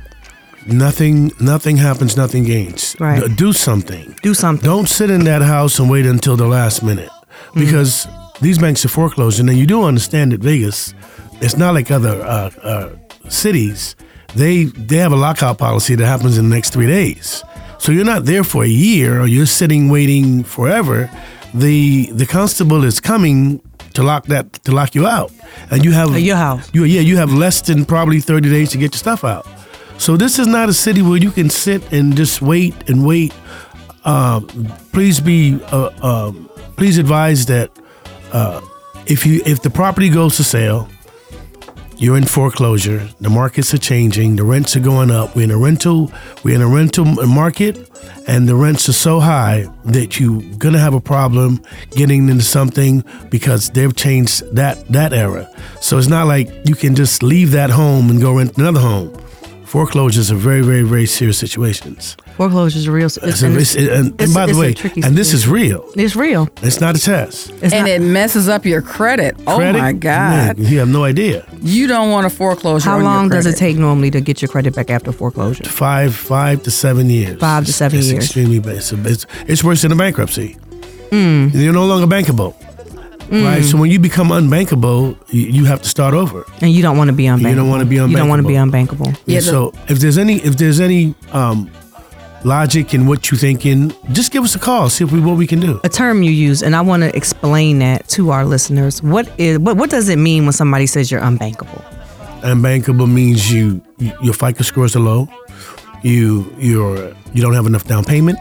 Nothing 0.66 1.32
nothing 1.40 1.78
happens, 1.78 2.16
nothing 2.16 2.44
gains. 2.44 2.94
Right. 3.00 3.24
Do 3.36 3.52
something. 3.52 4.14
Do 4.22 4.34
something. 4.34 4.68
Don't 4.68 4.88
sit 4.88 5.08
in 5.08 5.24
that 5.24 5.40
house 5.40 5.78
and 5.78 5.88
wait 5.88 6.04
until 6.04 6.36
the 6.36 6.46
last 6.46 6.82
minute 6.82 7.08
because 7.54 8.06
these 8.42 8.58
banks 8.58 8.84
are 8.84 8.88
foreclosing. 8.88 9.48
And 9.48 9.58
you 9.58 9.66
do 9.66 9.84
understand 9.84 10.32
that 10.32 10.40
Vegas, 10.40 10.92
it's 11.40 11.56
not 11.56 11.74
like 11.74 11.90
other 11.90 12.20
uh, 12.22 12.50
uh, 12.62 12.90
cities. 13.30 13.96
They 14.34 14.64
they 14.64 14.96
have 14.96 15.12
a 15.12 15.16
lockout 15.16 15.56
policy 15.56 15.94
that 15.94 16.06
happens 16.06 16.36
in 16.36 16.50
the 16.50 16.54
next 16.54 16.74
three 16.74 16.86
days. 16.86 17.42
So 17.78 17.92
you're 17.92 18.04
not 18.04 18.24
there 18.24 18.44
for 18.44 18.64
a 18.64 18.68
year 18.68 19.20
or 19.20 19.26
you're 19.26 19.46
sitting 19.46 19.88
waiting 19.88 20.44
forever. 20.44 21.10
The 21.54 22.10
the 22.12 22.26
constable 22.26 22.84
is 22.84 23.00
coming 23.00 23.60
to 23.94 24.02
lock 24.02 24.26
that 24.26 24.52
to 24.64 24.72
lock 24.72 24.94
you 24.94 25.06
out, 25.06 25.32
and 25.70 25.84
you 25.84 25.92
have 25.92 26.14
At 26.14 26.22
your 26.22 26.36
house. 26.36 26.70
You, 26.72 26.84
yeah, 26.84 27.00
you 27.00 27.16
have 27.16 27.32
less 27.32 27.62
than 27.62 27.84
probably 27.84 28.20
30 28.20 28.50
days 28.50 28.70
to 28.70 28.78
get 28.78 28.92
your 28.92 28.98
stuff 28.98 29.24
out. 29.24 29.46
So 29.98 30.16
this 30.16 30.38
is 30.38 30.46
not 30.46 30.68
a 30.68 30.72
city 30.72 31.02
where 31.02 31.18
you 31.18 31.30
can 31.32 31.50
sit 31.50 31.92
and 31.92 32.16
just 32.16 32.40
wait 32.40 32.74
and 32.88 33.04
wait. 33.04 33.34
Uh, 34.04 34.40
please 34.92 35.20
be, 35.20 35.58
uh, 35.72 35.90
um, 36.02 36.48
please 36.76 36.98
advise 36.98 37.46
that 37.46 37.70
uh, 38.32 38.60
if 39.06 39.26
you 39.26 39.42
if 39.44 39.62
the 39.62 39.70
property 39.70 40.08
goes 40.08 40.36
to 40.36 40.44
sale, 40.44 40.88
you're 41.98 42.16
in 42.16 42.24
foreclosure. 42.24 43.08
The 43.20 43.28
markets 43.28 43.74
are 43.74 43.78
changing. 43.78 44.36
The 44.36 44.44
rents 44.44 44.76
are 44.76 44.80
going 44.80 45.10
up. 45.10 45.34
We're 45.34 45.42
in 45.42 45.50
a 45.50 45.58
rental. 45.58 46.12
We're 46.44 46.54
in 46.54 46.62
a 46.62 46.68
rental 46.68 47.04
market, 47.04 47.90
and 48.26 48.48
the 48.48 48.54
rents 48.54 48.88
are 48.88 48.92
so 48.94 49.18
high 49.20 49.66
that 49.84 50.18
you're 50.18 50.40
gonna 50.58 50.78
have 50.78 50.94
a 50.94 51.00
problem 51.00 51.60
getting 51.90 52.28
into 52.28 52.44
something 52.44 53.04
because 53.30 53.70
they've 53.70 53.94
changed 53.94 54.44
that 54.54 54.86
that 54.88 55.12
era. 55.12 55.50
So 55.80 55.98
it's 55.98 56.08
not 56.08 56.26
like 56.26 56.48
you 56.64 56.74
can 56.74 56.94
just 56.94 57.22
leave 57.22 57.50
that 57.52 57.70
home 57.70 58.10
and 58.10 58.20
go 58.20 58.36
rent 58.36 58.56
another 58.56 58.80
home. 58.80 59.12
Foreclosures 59.68 60.32
are 60.32 60.34
very, 60.36 60.62
very, 60.62 60.82
very 60.82 61.04
serious 61.04 61.36
situations. 61.36 62.16
Foreclosures 62.38 62.86
are 62.88 62.92
real. 62.92 63.04
It's, 63.06 63.18
So 63.40 63.46
and 63.46 63.54
it's- 63.56 63.76
it's- 63.76 63.98
and, 63.98 64.18
and 64.18 64.32
by 64.32 64.46
the 64.46 64.52
it's 64.70 64.80
a 64.80 64.88
way, 64.88 65.02
and 65.06 65.14
this 65.14 65.34
is 65.34 65.46
real. 65.46 65.84
It's 65.94 66.16
real. 66.16 66.48
It's 66.62 66.80
not 66.80 66.96
a 66.96 66.98
test. 66.98 67.50
It's 67.60 67.74
and 67.74 67.84
not- 67.84 67.88
it 67.90 68.00
messes 68.00 68.48
up 68.48 68.64
your 68.64 68.80
credit. 68.80 69.36
Oh 69.46 69.58
my 69.60 69.92
God. 69.92 70.56
Man, 70.58 70.66
you 70.66 70.78
have 70.78 70.88
no 70.88 71.04
idea. 71.04 71.44
You 71.60 71.86
don't 71.86 72.10
want 72.10 72.26
a 72.26 72.30
foreclosure. 72.30 72.88
how 72.88 72.94
on 72.96 73.02
your 73.02 73.10
long 73.12 73.28
does 73.28 73.44
it 73.44 73.56
take 73.58 73.76
normally 73.76 74.10
to 74.12 74.22
get 74.22 74.40
your 74.40 74.48
credit 74.48 74.74
back 74.74 74.88
after 74.88 75.12
foreclosure? 75.12 75.64
five 75.64 76.14
five 76.14 76.62
to 76.62 76.70
seven 76.70 77.10
years. 77.10 77.38
Five 77.38 77.66
to 77.66 77.72
seven 77.74 77.98
it's 77.98 78.08
years. 78.10 78.24
Extremely 78.24 78.60
bad. 78.60 78.76
It's, 78.76 78.92
it's, 78.92 79.26
it's 79.46 79.62
worse 79.62 79.82
than 79.82 79.92
a 79.92 79.96
bankruptcy. 79.96 80.56
Mm. 81.10 81.52
You're 81.52 81.74
no 81.74 81.84
longer 81.84 82.06
bankable. 82.06 82.54
Right. 83.30 83.62
So 83.64 83.76
when 83.76 83.90
you 83.90 83.98
become 83.98 84.28
unbankable, 84.28 85.16
you, 85.28 85.42
you 85.42 85.64
have 85.66 85.82
to 85.82 85.88
start 85.88 86.14
over. 86.14 86.44
And 86.60 86.70
you 86.72 86.82
don't 86.82 86.96
want 86.96 87.08
to 87.08 87.16
be 87.16 87.24
unbankable. 87.24 87.50
You 87.50 87.54
don't 87.56 87.68
wanna 87.68 87.84
be 87.84 87.96
unbankable. 87.96 88.10
You 88.10 88.16
don't 88.16 88.28
want 88.28 88.42
to 88.42 88.48
be 88.48 88.54
unbankable. 88.54 89.06
unbankable. 89.06 89.20
Yeah, 89.26 89.36
And 89.36 89.44
so 89.44 89.72
if 89.88 89.98
there's 89.98 90.18
any 90.18 90.36
if 90.36 90.56
there's 90.56 90.80
any 90.80 91.14
um, 91.32 91.70
logic 92.44 92.94
in 92.94 93.06
what 93.06 93.30
you're 93.30 93.38
thinking, 93.38 93.92
just 94.12 94.32
give 94.32 94.44
us 94.44 94.54
a 94.54 94.58
call. 94.58 94.88
See 94.88 95.04
if 95.04 95.12
we 95.12 95.20
what 95.20 95.36
we 95.36 95.46
can 95.46 95.60
do. 95.60 95.80
A 95.84 95.88
term 95.88 96.22
you 96.22 96.30
use, 96.30 96.62
and 96.62 96.74
I 96.74 96.80
want 96.80 97.02
to 97.02 97.14
explain 97.16 97.78
that 97.80 98.08
to 98.10 98.30
our 98.30 98.44
listeners. 98.44 99.02
What 99.02 99.28
is 99.38 99.58
what? 99.58 99.76
What 99.76 99.90
does 99.90 100.08
it 100.08 100.16
mean 100.18 100.44
when 100.44 100.52
somebody 100.52 100.86
says 100.86 101.10
you're 101.10 101.20
unbankable? 101.20 101.82
Unbankable 102.42 103.10
means 103.12 103.52
you, 103.52 103.82
you 103.98 104.12
your 104.22 104.34
FICO 104.34 104.62
scores 104.62 104.94
are 104.96 105.00
low. 105.00 105.28
You 106.02 106.50
you're 106.58 107.12
you 107.34 107.42
don't 107.42 107.54
have 107.54 107.66
enough 107.66 107.84
down 107.84 108.04
payment, 108.04 108.38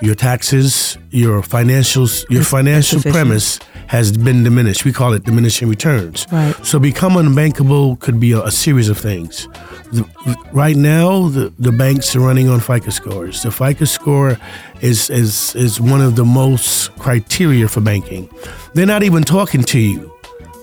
your 0.00 0.14
taxes, 0.14 0.96
your 1.10 1.42
financials, 1.42 2.28
your 2.30 2.44
financial 2.44 2.98
sufficient. 2.98 3.14
premise 3.14 3.58
has 3.88 4.16
been 4.16 4.44
diminished. 4.44 4.84
We 4.84 4.92
call 4.92 5.12
it 5.14 5.24
diminishing 5.24 5.68
returns. 5.68 6.26
Right. 6.30 6.54
So 6.64 6.78
become 6.78 7.14
unbankable 7.14 7.98
could 8.00 8.20
be 8.20 8.32
a, 8.32 8.42
a 8.42 8.50
series 8.50 8.88
of 8.88 8.98
things. 8.98 9.48
The, 9.92 10.06
right 10.52 10.76
now, 10.76 11.28
the, 11.28 11.52
the 11.58 11.72
banks 11.72 12.14
are 12.14 12.20
running 12.20 12.48
on 12.48 12.60
FICO 12.60 12.90
scores. 12.90 13.42
The 13.42 13.50
FICO 13.50 13.86
score 13.86 14.38
is, 14.82 15.10
is 15.10 15.54
is 15.56 15.80
one 15.80 16.00
of 16.00 16.16
the 16.16 16.24
most 16.24 16.94
criteria 16.96 17.66
for 17.68 17.80
banking. 17.80 18.28
They're 18.74 18.86
not 18.86 19.02
even 19.02 19.22
talking 19.22 19.62
to 19.64 19.78
you 19.78 20.12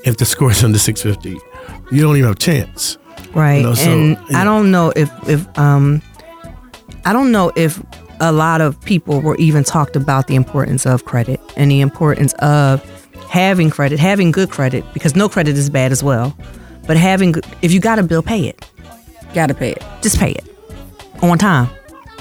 if 0.05 0.17
the 0.17 0.25
score 0.25 0.51
is 0.51 0.63
under 0.63 0.77
650. 0.77 1.39
You 1.91 2.01
don't 2.01 2.15
even 2.15 2.27
have 2.27 2.35
a 2.35 2.39
chance. 2.39 2.97
Right. 3.33 3.57
You 3.57 3.63
know, 3.63 3.73
so, 3.73 3.91
and 3.91 4.17
yeah. 4.29 4.41
I 4.41 4.43
don't 4.43 4.71
know 4.71 4.93
if 4.95 5.09
if 5.27 5.57
um 5.57 6.01
I 7.03 7.11
don't 7.11 7.31
know 7.31 7.51
if 7.55 7.81
a 8.19 8.31
lot 8.31 8.61
of 8.61 8.79
people 8.85 9.21
were 9.21 9.35
even 9.37 9.63
talked 9.63 9.95
about 9.95 10.27
the 10.27 10.35
importance 10.35 10.85
of 10.85 11.05
credit 11.05 11.39
and 11.57 11.69
the 11.71 11.81
importance 11.81 12.33
of 12.39 12.83
having 13.29 13.69
credit, 13.69 13.99
having 13.99 14.31
good 14.31 14.49
credit 14.49 14.83
because 14.93 15.15
no 15.15 15.27
credit 15.27 15.57
is 15.57 15.69
bad 15.69 15.91
as 15.91 16.03
well. 16.03 16.35
But 16.87 16.97
having, 16.97 17.35
if 17.61 17.71
you 17.71 17.79
got 17.79 17.99
a 17.99 18.03
bill, 18.03 18.21
pay 18.21 18.47
it. 18.47 18.69
Gotta 19.33 19.53
pay 19.53 19.71
it 19.71 19.83
Just 20.01 20.17
pay 20.17 20.31
it 20.31 20.45
on 21.21 21.37
time. 21.37 21.69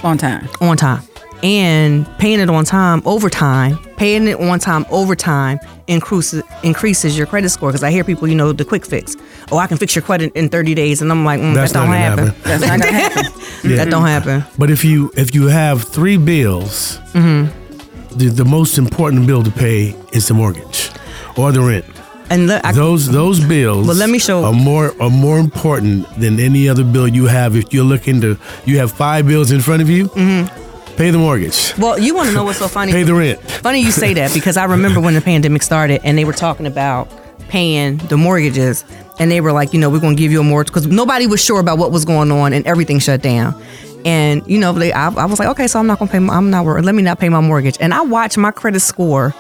on 0.03 0.19
time. 0.19 0.49
on 0.61 0.77
time. 0.77 1.03
And 1.45 2.07
paying 2.19 2.41
it 2.41 2.49
on 2.49 2.65
time 2.65 3.03
over 3.05 3.29
time, 3.29 3.77
paying 3.99 4.27
it 4.29 4.41
on 4.41 4.59
time 4.59 4.87
over 4.91 5.15
time 5.15 5.61
increases 5.89 6.43
increases 6.63 7.19
your 7.19 7.27
credit 7.27 7.51
score. 7.51 7.69
Because 7.69 7.83
I 7.85 7.91
hear 7.91 8.03
people, 8.03 8.27
you 8.29 8.35
know, 8.35 8.53
the 8.53 8.65
quick 8.65 8.87
fix. 8.87 9.15
Oh, 9.53 9.59
I 9.59 9.67
can 9.67 9.77
fix 9.77 9.95
your 9.95 10.03
credit 10.03 10.33
in 10.35 10.49
30 10.49 10.75
days, 10.75 11.03
and 11.03 11.11
I'm 11.13 11.23
like, 11.25 11.41
mm, 11.41 11.55
that 11.61 11.71
don't 11.71 11.89
happen. 11.89 12.29
happen. 12.29 12.43
That's 12.45 12.63
not 12.67 12.81
gonna 12.81 12.93
happen. 12.93 13.77
That 13.77 13.91
don't 13.91 14.07
happen. 14.07 14.45
But 14.59 14.71
if 14.71 14.85
you 14.87 15.13
if 15.17 15.35
you 15.35 15.49
have 15.49 15.83
three 15.83 16.17
bills, 16.17 16.99
Mm-hmm. 17.13 18.17
the, 18.19 18.27
the 18.31 18.45
most 18.47 18.79
important 18.79 19.27
bill 19.27 19.43
to 19.43 19.51
pay 19.51 19.95
is 20.13 20.27
the 20.29 20.35
mortgage 20.35 20.91
or 21.37 21.53
the 21.53 21.61
rent. 21.61 21.85
And 22.31 22.51
I, 22.51 22.73
Those 22.73 23.07
those 23.11 23.39
bills 23.45 23.87
Well, 23.87 23.97
let 23.97 24.09
me 24.09 24.19
show- 24.19 24.45
are 24.45 24.53
more 24.55 24.95
are 24.99 25.11
more 25.11 25.39
important 25.39 26.09
than 26.19 26.41
any 26.41 26.71
other 26.71 26.85
bill 26.85 27.07
you 27.07 27.27
have. 27.27 27.55
If 27.55 27.75
you're 27.75 27.85
looking 27.85 28.23
to 28.23 28.39
you 28.65 28.79
have 28.79 28.93
five 28.93 29.27
bills 29.27 29.51
in 29.53 29.61
front 29.61 29.83
of 29.83 29.91
you, 29.91 30.09
Mm-hmm. 30.09 30.63
Pay 30.97 31.11
the 31.11 31.19
mortgage, 31.19 31.77
well, 31.79 31.99
you 31.99 32.15
want 32.15 32.29
to 32.29 32.35
know 32.35 32.45
what's 32.45 32.59
so 32.59 32.69
funny? 32.69 32.93
pay 32.93 33.03
the 33.03 33.15
rent. 33.15 33.41
Funny 33.41 33.81
you 33.81 33.91
say 33.91 34.15
that 34.15 34.33
because 34.33 34.57
I 34.57 34.65
remember 34.65 35.01
when 35.01 35.15
the 35.15 35.21
pandemic 35.21 35.63
started 35.63 36.01
and 36.05 36.17
they 36.17 36.25
were 36.25 36.33
talking 36.33 36.67
about 36.67 37.09
paying 37.49 37.99
the 37.99 38.17
mortgages 38.17 38.85
and 39.19 39.31
they 39.31 39.41
were 39.41 39.53
like, 39.53 39.73
you 39.73 39.81
know, 39.81 39.91
we're 39.91 40.01
going 40.01 40.17
to 40.17 40.21
give 40.21 40.33
you 40.33 40.41
a 40.41 40.45
mortgage 40.45 40.73
because 40.73 40.87
nobody 40.87 41.27
was 41.27 41.43
sure 41.45 41.61
about 41.61 41.79
what 41.79 41.93
was 41.93 42.05
going 42.05 42.31
on 42.33 42.53
and 42.53 42.67
everything 42.67 42.99
shut 42.99 43.23
down. 43.23 43.61
And 44.05 44.43
you 44.47 44.59
know, 44.59 44.73
they, 44.73 44.93
I, 44.93 45.09
I 45.09 45.25
was 45.27 45.39
like, 45.39 45.49
okay, 45.49 45.67
so 45.67 45.79
I'm 45.79 45.87
not 45.87 45.99
going 45.99 46.09
to 46.09 46.13
pay. 46.13 46.19
My, 46.19 46.35
I'm 46.35 46.51
not 46.51 46.65
worried. 46.65 46.85
Let 46.85 46.95
me 46.95 47.03
not 47.03 47.19
pay 47.19 47.29
my 47.29 47.41
mortgage. 47.41 47.77
And 47.81 47.95
I 47.95 48.03
watched 48.03 48.37
my 48.37 48.51
credit 48.51 48.81
score 48.81 49.35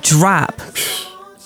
drop, 0.00 0.60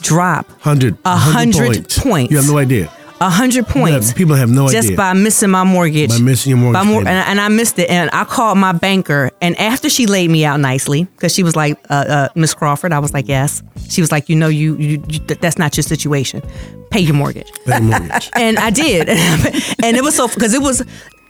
drop 0.02 0.48
Hundred 0.60 0.98
A 1.04 1.16
hundred 1.16 1.88
points. 1.88 2.30
You 2.30 2.36
have 2.38 2.46
no 2.48 2.58
idea. 2.58 2.92
A 3.18 3.30
hundred 3.30 3.66
points. 3.66 4.12
people 4.12 4.34
have 4.34 4.50
no 4.50 4.64
just 4.66 4.76
idea. 4.76 4.90
Just 4.90 4.96
by 4.96 5.12
missing 5.14 5.48
my 5.50 5.64
mortgage. 5.64 6.10
By 6.10 6.18
missing 6.18 6.50
your 6.50 6.58
mortgage 6.58 6.82
By 6.82 6.84
mor- 6.86 7.00
payment. 7.00 7.16
and, 7.16 7.28
and 7.30 7.40
I 7.40 7.48
missed 7.48 7.78
it, 7.78 7.88
and 7.88 8.10
I 8.12 8.24
called 8.24 8.58
my 8.58 8.72
banker, 8.72 9.30
and 9.40 9.58
after 9.58 9.88
she 9.88 10.06
laid 10.06 10.30
me 10.30 10.44
out 10.44 10.60
nicely, 10.60 11.04
because 11.04 11.34
she 11.34 11.42
was 11.42 11.56
like, 11.56 11.78
uh, 11.88 11.94
uh, 11.94 12.28
"Miss 12.34 12.52
Crawford," 12.52 12.92
I 12.92 12.98
was 12.98 13.14
like, 13.14 13.26
"Yes." 13.26 13.62
She 13.88 14.02
was 14.02 14.12
like, 14.12 14.28
"You 14.28 14.36
know, 14.36 14.48
you, 14.48 14.76
you, 14.76 15.02
you 15.08 15.18
th- 15.20 15.40
that's 15.40 15.56
not 15.56 15.76
your 15.78 15.82
situation. 15.82 16.42
Pay 16.90 17.00
your 17.00 17.14
mortgage." 17.14 17.50
Pay 17.64 17.78
the 17.78 17.80
mortgage. 17.80 18.30
and 18.36 18.58
I 18.58 18.68
did, 18.68 19.08
and 19.82 19.96
it 19.96 20.04
was 20.04 20.14
so 20.14 20.28
because 20.28 20.52
it 20.52 20.60
was. 20.62 20.82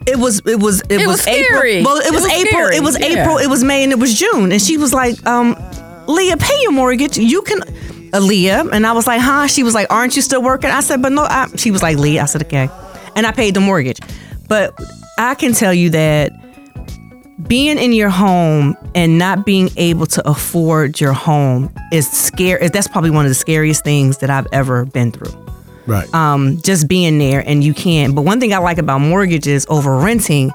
It 0.08 0.18
was 0.18 0.40
it 0.46 0.60
was 0.60 0.82
it, 0.82 0.92
It 1.00 1.06
was, 1.06 1.16
was 1.18 1.26
April. 1.26 1.58
scary. 1.58 1.82
Well, 1.82 1.96
it 1.96 2.06
It 2.06 2.12
was, 2.12 2.22
was 2.22 2.32
April. 2.32 2.52
scary, 2.66 2.76
It 2.76 2.82
was 2.82 2.98
yeah. 3.00 3.06
April. 3.22 3.38
It 3.38 3.46
was 3.48 3.64
May, 3.64 3.82
and 3.82 3.90
it 3.92 3.98
was 3.98 4.14
June. 4.16 4.52
And 4.52 4.60
she 4.62 4.76
was 4.76 4.92
like, 4.92 5.24
um, 5.26 5.54
"Leaha, 6.06 6.38
pay 6.38 6.60
your 6.62 6.72
mortgage. 6.72 7.16
You 7.16 7.42
can." 7.42 7.60
Leaha, 8.22 8.70
and 8.72 8.86
I 8.86 8.92
was 8.92 9.06
like, 9.06 9.20
"Huh?" 9.20 9.46
She 9.46 9.62
was 9.62 9.74
like, 9.74 9.86
"Aren't 9.92 10.16
you 10.16 10.22
still 10.22 10.42
working?" 10.42 10.70
I 10.70 10.80
said, 10.80 11.02
"But 11.02 11.12
no." 11.12 11.22
I, 11.22 11.48
she 11.56 11.70
was 11.70 11.82
like, 11.82 11.96
Lee. 11.98 12.18
I 12.18 12.26
said, 12.26 12.42
"Okay," 12.44 12.68
and 13.14 13.26
I 13.26 13.32
paid 13.32 13.54
the 13.54 13.60
mortgage. 13.60 14.00
But 14.48 14.78
I 15.18 15.34
can 15.34 15.52
tell 15.52 15.72
you 15.74 15.90
that 15.90 16.32
being 17.48 17.78
in 17.78 17.92
your 17.92 18.08
home 18.10 18.76
and 18.94 19.18
not 19.18 19.44
being 19.44 19.70
able 19.76 20.06
to 20.06 20.28
afford 20.28 21.00
your 21.00 21.12
home 21.12 21.72
is 21.92 22.10
scary. 22.10 22.68
That's 22.68 22.88
probably 22.88 23.10
one 23.10 23.24
of 23.24 23.30
the 23.30 23.34
scariest 23.34 23.84
things 23.84 24.18
that 24.18 24.30
I've 24.30 24.46
ever 24.52 24.84
been 24.84 25.12
through 25.12 25.32
Right. 25.86 26.12
um, 26.14 26.60
just 26.62 26.88
being 26.88 27.18
there 27.18 27.44
and 27.46 27.62
you 27.62 27.74
can't. 27.74 28.14
But 28.14 28.22
one 28.22 28.40
thing 28.40 28.52
I 28.52 28.58
like 28.58 28.78
about 28.78 29.00
mortgages 29.00 29.66
over 29.68 29.96
renting 29.98 30.50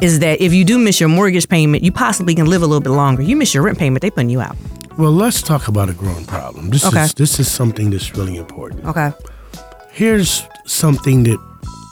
is 0.00 0.20
that 0.20 0.40
if 0.40 0.54
you 0.54 0.64
do 0.64 0.78
miss 0.78 1.00
your 1.00 1.08
mortgage 1.10 1.48
payment, 1.48 1.82
you 1.82 1.92
possibly 1.92 2.34
can 2.34 2.46
live 2.46 2.62
a 2.62 2.66
little 2.66 2.80
bit 2.80 2.90
longer. 2.90 3.22
You 3.22 3.36
miss 3.36 3.52
your 3.52 3.62
rent 3.64 3.78
payment, 3.78 4.00
they 4.00 4.10
putting 4.10 4.30
you 4.30 4.40
out. 4.40 4.56
Well, 5.00 5.12
let's 5.12 5.40
talk 5.42 5.66
about 5.68 5.88
a 5.88 5.94
growing 5.94 6.26
problem. 6.26 6.70
This 6.70 6.84
Okay. 6.84 7.04
is 7.04 7.14
this 7.14 7.40
is 7.40 7.48
something 7.50 7.90
that's 7.90 8.14
really 8.16 8.36
important. 8.36 8.84
Okay. 8.84 9.12
Here's 9.90 10.42
something 10.66 11.24
that 11.24 11.38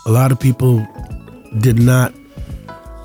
a 0.06 0.10
lot 0.10 0.30
of 0.32 0.38
people 0.38 0.86
did 1.58 1.78
not 1.82 2.12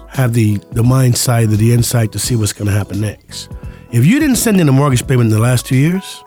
have 0.10 0.34
the 0.34 0.60
the 0.74 0.84
mindsight 0.84 1.48
or 1.54 1.58
the 1.58 1.72
insight 1.74 2.12
to 2.12 2.20
see 2.20 2.36
what's 2.36 2.54
going 2.54 2.68
to 2.72 2.78
happen 2.78 3.00
next. 3.02 3.50
If 3.92 4.06
you 4.06 4.20
didn't 4.20 4.38
send 4.38 4.60
in 4.60 4.68
a 4.70 4.72
mortgage 4.72 5.08
payment 5.08 5.32
in 5.32 5.36
the 5.36 5.42
last 5.42 5.66
two 5.66 5.78
years, 5.78 6.24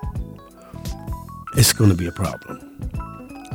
it's 1.57 1.73
going 1.73 1.91
to 1.91 1.97
be 1.97 2.07
a 2.07 2.13
problem 2.13 2.57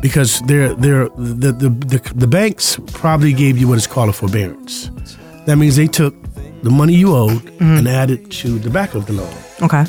because 0.01 0.41
they're 0.47 0.73
they're 0.75 1.09
the 1.17 1.51
the, 1.51 1.69
the 1.69 1.99
the 2.15 2.27
banks 2.27 2.77
probably 2.93 3.33
gave 3.33 3.57
you 3.57 3.67
what 3.67 3.77
is 3.77 3.87
called 3.87 4.09
a 4.09 4.13
forbearance. 4.13 4.91
That 5.45 5.57
means 5.57 5.75
they 5.75 5.87
took 5.87 6.13
the 6.63 6.69
money 6.69 6.93
you 6.93 7.15
owed 7.15 7.41
mm-hmm. 7.43 7.77
and 7.77 7.87
added 7.87 8.29
to 8.41 8.59
the 8.59 8.69
back 8.69 8.93
of 8.93 9.05
the 9.07 9.13
loan. 9.13 9.33
Okay. 9.61 9.85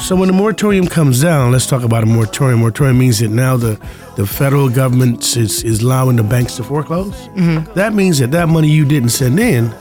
So 0.00 0.16
when 0.16 0.28
the 0.28 0.32
moratorium 0.32 0.86
comes 0.86 1.20
down, 1.20 1.52
let's 1.52 1.66
talk 1.66 1.82
about 1.82 2.02
a 2.02 2.06
moratorium. 2.06 2.60
Moratorium 2.60 2.98
means 2.98 3.18
that 3.18 3.28
now 3.28 3.56
the, 3.56 3.78
the 4.16 4.26
federal 4.26 4.70
government 4.70 5.36
is, 5.36 5.62
is 5.64 5.82
allowing 5.82 6.16
the 6.16 6.22
banks 6.22 6.56
to 6.56 6.64
foreclose. 6.64 7.14
Mm-hmm. 7.28 7.72
That 7.74 7.92
means 7.92 8.18
that 8.20 8.30
that 8.30 8.48
money 8.48 8.70
you 8.70 8.84
didn't 8.84 9.10
send 9.10 9.38
in 9.38 9.74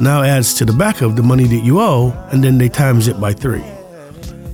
now 0.00 0.22
adds 0.22 0.54
to 0.54 0.64
the 0.64 0.72
back 0.72 1.02
of 1.02 1.14
the 1.14 1.22
money 1.22 1.44
that 1.44 1.60
you 1.64 1.80
owe, 1.80 2.10
and 2.32 2.42
then 2.42 2.58
they 2.58 2.68
times 2.68 3.06
it 3.06 3.20
by 3.20 3.32
three. 3.32 3.64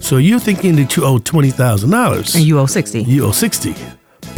So 0.00 0.16
you're 0.18 0.40
thinking 0.40 0.76
that 0.76 0.97
you 0.97 1.04
owe 1.04 1.18
twenty 1.18 1.50
thousand 1.50 1.90
dollars. 1.90 2.35
And 2.35 2.44
you 2.44 2.59
owe 2.59 2.66
60. 2.66 3.02
you 3.04 3.25
owe 3.25 3.32
sixty, 3.32 3.75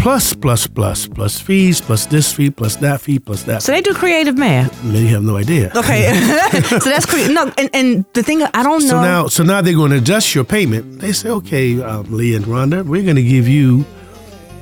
plus 0.02 0.34
plus 0.34 0.66
plus 0.66 1.06
plus 1.06 1.40
fees, 1.40 1.80
plus 1.80 2.06
this 2.06 2.32
fee, 2.32 2.50
plus 2.50 2.76
that 2.76 3.00
fee, 3.00 3.20
plus 3.20 3.44
that. 3.44 3.62
So 3.62 3.70
they 3.70 3.80
do 3.80 3.94
creative 3.94 4.36
math. 4.36 4.84
You 4.84 5.06
have 5.08 5.22
no 5.22 5.36
idea. 5.36 5.70
Okay. 5.76 6.12
so 6.62 6.90
that's 6.90 7.06
cre- 7.06 7.30
no, 7.32 7.52
and, 7.56 7.70
and 7.72 8.04
the 8.12 8.22
thing 8.24 8.42
I 8.42 8.62
don't 8.64 8.82
know. 8.82 8.88
So 8.88 9.00
now, 9.00 9.26
so 9.28 9.42
now 9.44 9.62
they're 9.62 9.74
going 9.74 9.92
to 9.92 9.98
adjust 9.98 10.34
your 10.34 10.44
payment. 10.44 11.00
They 11.00 11.12
say, 11.12 11.28
okay, 11.30 11.80
um, 11.80 12.04
Lee 12.10 12.34
and 12.34 12.44
Rhonda, 12.46 12.84
we're 12.84 13.04
going 13.04 13.16
to 13.16 13.22
give 13.22 13.46
you 13.46 13.84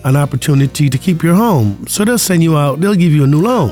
an 0.05 0.15
opportunity 0.15 0.91
to 0.91 0.99
keep 0.99 1.23
your 1.23 1.35
home. 1.35 1.87
So 1.87 2.05
they'll 2.05 2.19
send 2.19 2.43
you 2.43 2.57
out. 2.59 2.81
They'll 2.81 2.95
give 2.95 3.13
you 3.13 3.25
a 3.25 3.27
new 3.27 3.41
loan, 3.41 3.71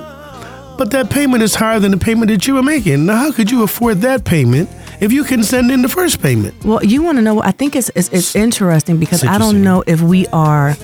but 0.78 0.90
that 0.92 1.10
payment 1.10 1.42
is 1.42 1.54
higher 1.54 1.78
than 1.78 1.90
the 1.90 1.98
payment 1.98 2.30
that 2.30 2.46
you 2.46 2.54
were 2.54 2.62
making. 2.62 3.04
Now, 3.04 3.16
how 3.16 3.32
could 3.32 3.50
you 3.50 3.62
afford 3.62 3.98
that 3.98 4.24
payment 4.24 4.70
if 5.00 5.12
you 5.12 5.22
can 5.22 5.42
send 5.42 5.70
in 5.70 5.82
the 5.82 5.88
first 5.88 6.22
payment? 6.22 6.64
Well, 6.64 6.82
you 6.82 7.02
want 7.02 7.18
to 7.18 7.22
know? 7.22 7.42
I 7.42 7.50
think 7.50 7.76
it's 7.76 7.90
it's, 7.94 8.08
it's 8.08 8.34
interesting 8.34 8.96
because 8.98 9.22
It's 9.22 9.30
I 9.30 9.36
don't 9.36 9.62
know 9.62 9.84
if 9.86 10.00
we 10.00 10.26
are 10.28 10.74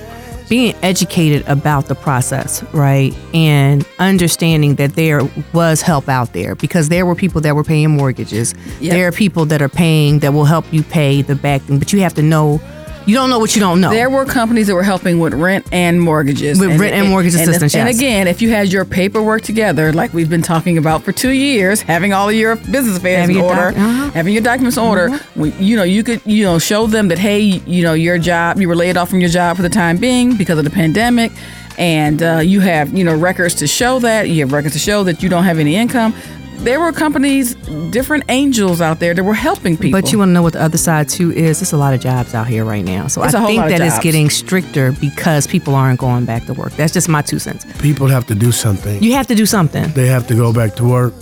being 0.49 0.75
educated 0.81 1.47
about 1.47 1.87
the 1.87 1.95
process, 1.95 2.63
right, 2.73 3.13
and 3.33 3.85
understanding 3.99 4.75
that 4.75 4.93
there 4.93 5.21
was 5.53 5.81
help 5.81 6.07
out 6.07 6.33
there 6.33 6.55
because 6.55 6.89
there 6.89 7.05
were 7.05 7.15
people 7.15 7.41
that 7.41 7.55
were 7.55 7.63
paying 7.63 7.91
mortgages. 7.91 8.53
Yep. 8.79 8.91
There 8.93 9.07
are 9.07 9.11
people 9.11 9.45
that 9.45 9.61
are 9.61 9.69
paying 9.69 10.19
that 10.19 10.33
will 10.33 10.45
help 10.45 10.71
you 10.71 10.83
pay 10.83 11.21
the 11.21 11.35
back 11.35 11.61
thing, 11.63 11.79
but 11.79 11.93
you 11.93 12.01
have 12.01 12.13
to 12.15 12.21
know. 12.21 12.61
You 13.05 13.13
don't 13.13 13.29
know 13.29 13.37
what 13.37 13.55
you 13.55 13.61
don't 13.61 13.81
know. 13.81 13.91
There 13.91 14.09
were 14.09 14.25
companies 14.25 14.65
that 14.67 14.73
were 14.73 14.83
helping 14.83 15.19
with 15.19 15.33
rent 15.35 15.67
and 15.71 16.01
mortgages. 16.01 16.59
With 16.59 16.79
rent 16.79 16.95
and 16.95 17.09
mortgage 17.09 17.35
assistance, 17.35 17.75
And 17.75 17.87
yes. 17.87 17.97
again, 17.97 18.27
if 18.27 18.41
you 18.41 18.49
had 18.49 18.71
your 18.71 18.83
paperwork 18.83 19.43
together, 19.43 19.93
like 19.93 20.11
we've 20.11 20.29
been 20.29 20.41
talking 20.41 20.79
about 20.79 21.03
for 21.03 21.11
two 21.11 21.29
years, 21.29 21.81
having 21.81 22.13
all 22.13 22.29
of 22.29 22.35
your 22.35 22.55
business 22.55 22.97
affairs 22.97 23.29
in 23.29 23.37
order, 23.37 23.71
doc- 23.71 23.77
uh-huh. 23.77 24.11
having 24.11 24.33
your 24.33 24.41
documents 24.41 24.77
in 24.77 24.83
order, 24.83 25.19
we, 25.35 25.51
you 25.53 25.75
know, 25.75 25.83
you 25.83 26.03
could, 26.03 26.21
you 26.25 26.43
know, 26.43 26.57
show 26.57 26.87
them 26.87 27.09
that, 27.09 27.19
hey, 27.19 27.41
you 27.41 27.83
know, 27.83 27.93
your 27.93 28.17
job, 28.17 28.59
you 28.59 28.67
were 28.67 28.75
laid 28.75 28.97
off 28.97 29.09
from 29.09 29.19
your 29.19 29.29
job 29.29 29.55
for 29.55 29.61
the 29.61 29.69
time 29.69 29.97
being 29.97 30.35
because 30.35 30.57
of 30.57 30.63
the 30.63 30.71
pandemic. 30.71 31.31
And 31.77 32.23
uh, 32.23 32.39
you 32.39 32.61
have, 32.61 32.93
you 32.97 33.03
know, 33.03 33.15
records 33.15 33.53
to 33.55 33.67
show 33.67 33.99
that. 33.99 34.29
You 34.29 34.45
have 34.45 34.53
records 34.53 34.73
to 34.75 34.79
show 34.79 35.03
that 35.03 35.21
you 35.21 35.27
don't 35.27 35.43
have 35.43 35.59
any 35.59 35.75
income. 35.75 36.15
There 36.63 36.79
were 36.79 36.91
companies, 36.91 37.53
different 37.91 38.23
angels 38.29 38.81
out 38.81 38.99
there 38.99 39.13
that 39.13 39.23
were 39.23 39.35
helping 39.35 39.77
people. 39.77 40.01
But 40.01 40.11
you 40.11 40.17
want 40.17 40.29
to 40.29 40.33
know 40.33 40.41
what 40.41 40.53
the 40.53 40.61
other 40.63 40.77
side 40.77 41.09
too 41.09 41.31
is? 41.31 41.59
There's 41.59 41.73
a 41.73 41.77
lot 41.77 41.93
of 41.93 41.99
jobs 42.01 42.33
out 42.33 42.47
here 42.47 42.65
right 42.65 42.83
now. 42.83 43.07
So 43.07 43.23
It's 43.23 43.33
a 43.33 43.37
I 43.37 43.39
whole 43.41 43.47
think 43.49 43.61
lot 43.61 43.71
of 43.71 43.77
that 43.77 43.85
it's 43.85 43.99
getting 43.99 44.29
stricter 44.31 44.91
because 44.93 45.45
people 45.45 45.75
aren't 45.75 45.99
going 45.99 46.25
back 46.25 46.45
to 46.45 46.53
work. 46.53 46.71
That's 46.73 46.93
just 46.93 47.07
my 47.07 47.21
two 47.21 47.37
cents. 47.39 47.65
People 47.81 48.07
have 48.07 48.25
to 48.27 48.35
do 48.35 48.51
something. 48.51 49.01
You 49.03 49.13
have 49.13 49.27
to 49.27 49.35
do 49.35 49.45
something. 49.45 49.91
They 49.91 50.07
have 50.07 50.27
to 50.27 50.35
go 50.35 50.51
back 50.51 50.75
to 50.77 50.85
work. 50.85 51.13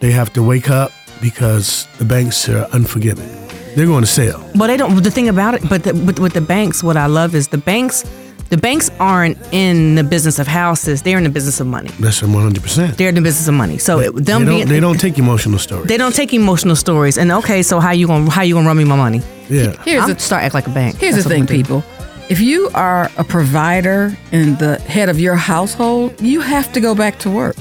They 0.00 0.10
have 0.10 0.32
to 0.32 0.42
wake 0.42 0.70
up 0.70 0.90
because 1.20 1.86
the 1.98 2.04
banks 2.04 2.48
are 2.48 2.66
unforgiving. 2.72 3.28
They're 3.76 3.86
going 3.86 4.02
to 4.02 4.10
sell. 4.10 4.40
Well, 4.56 4.68
they 4.68 4.76
don't. 4.76 5.02
The 5.02 5.10
thing 5.10 5.28
about 5.28 5.54
it, 5.54 5.68
but 5.68 5.84
the, 5.84 5.94
with, 5.94 6.18
with 6.18 6.32
the 6.32 6.40
banks, 6.40 6.82
what 6.82 6.96
I 6.96 7.06
love 7.06 7.34
is 7.34 7.48
the 7.48 7.58
banks 7.58 8.04
The 8.50 8.56
banks 8.58 8.90
aren't 9.00 9.36
in 9.52 9.94
the 9.96 10.04
business 10.04 10.38
of 10.38 10.46
houses; 10.46 11.02
they're 11.02 11.18
in 11.18 11.24
the 11.24 11.30
business 11.30 11.60
of 11.60 11.66
money. 11.66 11.90
That's 11.98 12.22
one 12.22 12.42
hundred 12.42 12.62
percent. 12.62 12.96
They're 12.98 13.08
in 13.08 13.14
the 13.16 13.20
business 13.22 13.48
of 13.48 13.54
money. 13.54 13.78
So 13.78 13.98
it, 14.00 14.14
They 14.14 14.20
them 14.20 14.44
don't. 14.44 14.54
being 14.54 14.68
They 14.68 14.80
don't 14.80 15.00
take 15.00 15.18
emotional 15.18 15.58
stories. 15.58 15.86
they 15.88 15.96
don't 15.96 16.14
take 16.14 16.32
emotional 16.32 16.76
stories. 16.76 17.18
And 17.18 17.32
okay, 17.32 17.62
so 17.62 17.80
how 17.80 17.90
you 17.92 18.06
gonna 18.06 18.30
how 18.30 18.42
you 18.42 18.54
gonna 18.54 18.66
run 18.66 18.76
me 18.76 18.84
my 18.84 18.96
money? 18.96 19.22
Yeah. 19.48 19.74
Here's 19.84 20.02
I'll 20.02 20.14
the 20.14 20.18
start 20.20 20.42
act 20.44 20.54
like 20.54 20.66
a 20.66 20.70
bank. 20.70 20.96
Here's 20.96 21.14
That's 21.14 21.24
the 21.24 21.30
thing, 21.30 21.40
I'm 21.42 21.46
gonna 21.46 21.58
do. 21.58 21.64
people. 21.64 21.84
If 22.28 22.40
you 22.40 22.70
are 22.74 23.10
a 23.18 23.24
provider 23.24 24.16
and 24.32 24.58
the 24.58 24.78
head 24.80 25.08
of 25.08 25.18
your 25.20 25.36
household, 25.36 26.20
you 26.20 26.40
have 26.40 26.72
to 26.72 26.80
go 26.80 26.94
back 26.94 27.18
to 27.20 27.30
work 27.30 27.56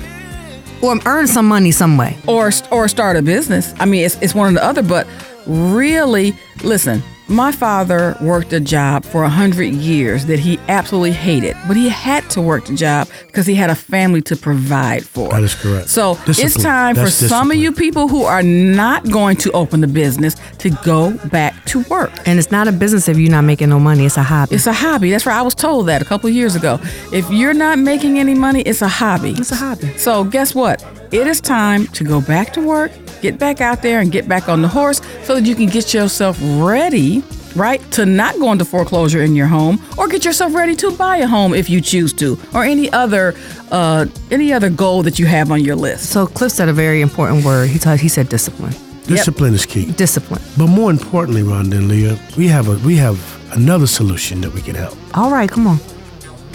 Or 0.82 0.98
earn 1.06 1.28
some 1.28 1.48
money 1.48 1.72
some 1.72 1.98
way. 1.98 2.18
or 2.28 2.52
or 2.72 2.88
start 2.88 3.18
a 3.18 3.22
business. 3.22 3.74
I 3.80 3.86
mean, 3.86 4.06
it's, 4.06 4.18
it's 4.22 4.36
one 4.36 4.52
or 4.52 4.54
the 4.60 4.64
other. 4.64 4.84
But 4.84 5.08
really, 5.48 6.34
listen. 6.64 7.02
My 7.34 7.52
father 7.52 8.16
worked 8.22 8.54
a 8.54 8.60
job 8.60 9.04
for 9.04 9.24
a 9.24 9.30
hundred 9.30 9.74
years 9.74 10.28
that 10.28 10.38
he 10.38 10.60
absolutely 10.68 11.14
hated, 11.14 11.58
but 11.68 11.76
he 11.76 11.90
had 11.90 12.30
to 12.30 12.42
work 12.42 12.68
the 12.68 12.76
job 12.76 13.08
because 13.26 13.48
he 13.48 13.56
had 13.56 13.72
a 13.72 13.76
family 13.76 14.22
to 14.22 14.36
provide 14.36 15.04
for. 15.04 15.30
That 15.30 15.42
is 15.42 15.56
correct. 15.56 15.90
So 15.90 16.12
it's 16.28 16.38
Discipline. 16.38 16.64
time 16.64 16.96
for 16.96 17.02
That's 17.02 17.28
some 17.28 17.50
of 17.50 17.58
you 17.58 17.72
people 17.72 18.08
who 18.08 18.22
are 18.22 18.44
not 18.44 19.10
going 19.10 19.38
to 19.38 19.52
open 19.54 19.82
the 19.82 19.88
business 19.88 20.36
to 20.60 20.70
go 20.86 21.18
back 21.30 21.66
to 21.66 21.82
work. 21.86 22.12
And 22.28 22.38
it's 22.38 22.52
not 22.52 22.68
a 22.68 22.72
business 22.72 23.08
if 23.08 23.18
you're 23.18 23.32
not 23.32 23.46
making 23.46 23.70
no 23.70 23.80
money. 23.80 24.06
It's 24.06 24.18
a 24.18 24.22
hobby. 24.22 24.54
It's 24.54 24.68
a 24.68 24.74
hobby. 24.74 25.10
That's 25.10 25.26
right. 25.26 25.36
I 25.36 25.42
was 25.42 25.56
told 25.56 25.88
that 25.88 26.04
a 26.04 26.06
couple 26.06 26.30
of 26.30 26.36
years 26.36 26.56
ago. 26.56 26.80
If 27.12 27.28
you're 27.32 27.56
not 27.56 27.80
making 27.80 28.20
any 28.20 28.36
money, 28.36 28.62
it's 28.62 28.84
a 28.84 28.88
hobby. 28.88 29.32
It's 29.32 29.52
a 29.52 29.56
hobby. 29.56 29.98
So 29.98 30.24
guess 30.24 30.54
what? 30.54 30.86
It 31.14 31.28
is 31.28 31.40
time 31.40 31.86
to 31.90 32.04
go 32.04 32.22
back 32.22 32.54
to 32.54 32.62
work, 32.62 32.92
get 33.22 33.38
back 33.38 33.62
out 33.62 33.84
there 33.84 34.00
and 34.00 34.12
get 34.12 34.28
back 34.28 34.50
on 34.50 34.64
the 34.64 34.68
horse 34.68 35.00
so 35.22 35.36
that 35.36 35.46
you 35.46 35.54
can 35.54 35.68
get 35.68 35.94
yourself 35.94 36.40
ready, 36.42 37.24
right, 37.56 37.80
to 37.92 38.08
not 38.08 38.34
go 38.40 38.52
into 38.52 38.66
foreclosure 38.66 39.22
in 39.22 39.36
your 39.36 39.46
home 39.46 39.80
or 39.96 40.08
get 40.08 40.26
yourself 40.26 40.56
ready 40.56 40.76
to 40.78 40.90
buy 40.98 41.18
a 41.18 41.28
home 41.28 41.54
if 41.54 41.70
you 41.70 41.82
choose 41.82 42.14
to 42.14 42.40
or 42.56 42.64
any 42.64 42.92
other 42.94 43.36
uh, 43.72 44.08
any 44.32 44.52
other 44.52 44.72
goal 44.72 45.04
that 45.04 45.20
you 45.20 45.28
have 45.28 45.52
on 45.52 45.64
your 45.64 45.76
list. 45.76 46.10
so 46.10 46.26
Cliff 46.26 46.52
said 46.52 46.68
a 46.68 46.74
very 46.74 47.02
important 47.02 47.46
word. 47.46 47.70
He 47.70 47.78
told, 47.78 48.00
he 48.00 48.10
said 48.10 48.28
discipline. 48.28 48.74
Discipline 49.06 49.54
is 49.54 49.68
key. 49.68 49.92
Discipline. 49.92 50.42
But 50.58 50.66
more 50.66 50.90
importantly, 50.90 51.44
Rhonda 51.44 51.78
and 51.78 51.92
Leaha, 51.92 52.36
we 52.38 52.48
have 52.48 52.70
a 52.70 52.78
we 52.84 52.96
have 52.96 53.20
another 53.54 53.86
solution 53.86 54.42
that 54.42 54.52
we 54.52 54.62
can 54.62 54.74
help. 54.74 54.98
All 55.16 55.30
right, 55.30 55.48
come 55.48 55.68
on. 55.68 55.78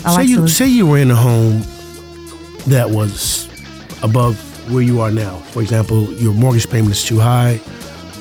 I 0.04 0.10
say 0.10 0.16
like 0.16 0.28
you 0.28 0.34
solutions. 0.34 0.56
say 0.56 0.66
you 0.66 0.84
were 0.88 0.98
in 0.98 1.12
a 1.12 1.14
home 1.16 1.62
that 2.66 2.90
was 2.90 3.46
above 4.02 4.47
where 4.70 4.82
you 4.82 5.00
are 5.00 5.10
now. 5.10 5.36
For 5.52 5.62
example, 5.62 6.12
your 6.14 6.34
mortgage 6.34 6.68
payment 6.68 6.92
is 6.92 7.04
too 7.04 7.18
high. 7.18 7.60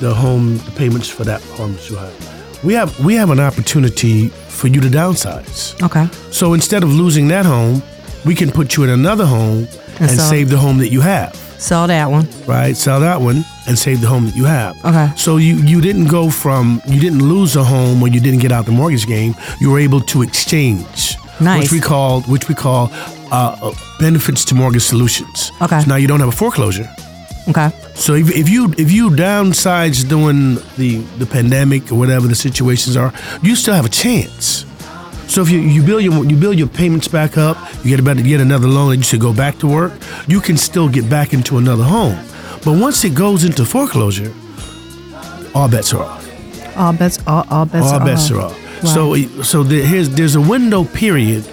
The 0.00 0.14
home 0.14 0.58
the 0.58 0.70
payments 0.76 1.08
for 1.08 1.24
that 1.24 1.42
home 1.42 1.74
is 1.74 1.86
too 1.86 1.96
high. 1.96 2.12
We 2.64 2.74
have 2.74 2.98
we 3.04 3.14
have 3.14 3.30
an 3.30 3.40
opportunity 3.40 4.28
for 4.28 4.68
you 4.68 4.80
to 4.80 4.88
downsize. 4.88 5.80
Okay. 5.82 6.06
So 6.30 6.54
instead 6.54 6.82
of 6.82 6.90
losing 6.92 7.28
that 7.28 7.46
home, 7.46 7.82
we 8.24 8.34
can 8.34 8.50
put 8.50 8.76
you 8.76 8.84
in 8.84 8.90
another 8.90 9.26
home 9.26 9.68
and, 10.00 10.10
so- 10.10 10.22
save 10.22 10.50
the 10.50 10.58
home 10.58 10.78
that 10.78 10.88
you 10.88 11.00
have. 11.00 11.34
Sell 11.58 11.88
that 11.88 12.08
one. 12.08 12.28
Right? 12.46 12.76
Sell 12.76 13.00
that 13.00 13.20
one 13.20 13.44
and 13.66 13.76
save 13.76 14.00
the 14.00 14.06
home 14.06 14.26
that 14.26 14.36
you 14.36 14.44
have. 14.44 14.76
Okay. 14.84 15.10
So 15.16 15.38
you 15.38 15.56
you 15.56 15.80
didn't 15.80 16.06
go 16.06 16.30
from 16.30 16.80
you 16.86 17.00
didn't 17.00 17.22
lose 17.28 17.56
a 17.56 17.64
home 17.64 18.00
or 18.02 18.06
you 18.08 18.20
didn't 18.20 18.38
get 18.40 18.52
out 18.52 18.64
the 18.66 18.72
mortgage 18.72 19.06
game. 19.08 19.34
You 19.60 19.72
were 19.72 19.80
able 19.80 20.00
to 20.02 20.22
exchange. 20.22 21.16
Nice. 21.40 21.62
Which 21.62 21.72
we 21.72 21.80
call 21.80 22.22
which 22.22 22.48
we 22.48 22.54
call 22.54 22.90
uh, 23.30 23.56
uh, 23.62 23.74
benefits 23.98 24.44
to 24.46 24.54
mortgage 24.54 24.82
solutions. 24.84 25.52
Okay. 25.62 25.80
So 25.80 25.86
now 25.88 25.96
you 25.96 26.08
don't 26.08 26.20
have 26.20 26.28
a 26.28 26.32
foreclosure. 26.32 26.88
Okay. 27.48 27.70
So 27.94 28.14
if, 28.14 28.30
if 28.34 28.48
you 28.48 28.74
if 28.76 28.92
you 28.92 29.10
downsize 29.10 30.06
during 30.08 30.56
the 30.76 30.98
the 31.18 31.26
pandemic 31.26 31.90
or 31.90 31.96
whatever 31.96 32.26
the 32.28 32.34
situations 32.34 32.96
are, 32.96 33.12
you 33.42 33.56
still 33.56 33.74
have 33.74 33.86
a 33.86 33.90
chance. 33.90 34.66
So 35.28 35.42
if 35.42 35.50
you, 35.50 35.60
you 35.60 35.82
build 35.82 36.02
your 36.02 36.24
you 36.24 36.36
build 36.36 36.58
your 36.58 36.68
payments 36.68 37.08
back 37.08 37.36
up, 37.38 37.56
you 37.84 37.90
get 37.90 38.00
about 38.00 38.16
to 38.16 38.22
get 38.22 38.40
another 38.40 38.66
loan 38.68 38.92
and 38.92 39.00
you 39.00 39.04
should 39.04 39.20
go 39.20 39.32
back 39.32 39.58
to 39.58 39.66
work, 39.66 39.92
you 40.26 40.40
can 40.40 40.56
still 40.56 40.88
get 40.88 41.08
back 41.08 41.32
into 41.32 41.58
another 41.58 41.84
home. 41.84 42.18
But 42.64 42.78
once 42.80 43.04
it 43.04 43.14
goes 43.14 43.44
into 43.44 43.64
foreclosure, 43.64 44.32
all 45.54 45.68
bets 45.68 45.92
are 45.94 46.02
off. 46.02 46.76
All 46.76 46.92
bets. 46.92 47.18
All, 47.26 47.44
all 47.50 47.66
bets. 47.66 47.86
All 47.86 48.00
are 48.00 48.04
bets 48.04 48.30
off. 48.30 48.36
are 48.36 48.40
off. 48.40 48.86
So 48.86 49.16
so 49.42 49.62
there, 49.62 49.84
here's 49.84 50.10
there's 50.10 50.34
a 50.34 50.40
window 50.40 50.84
period 50.84 51.44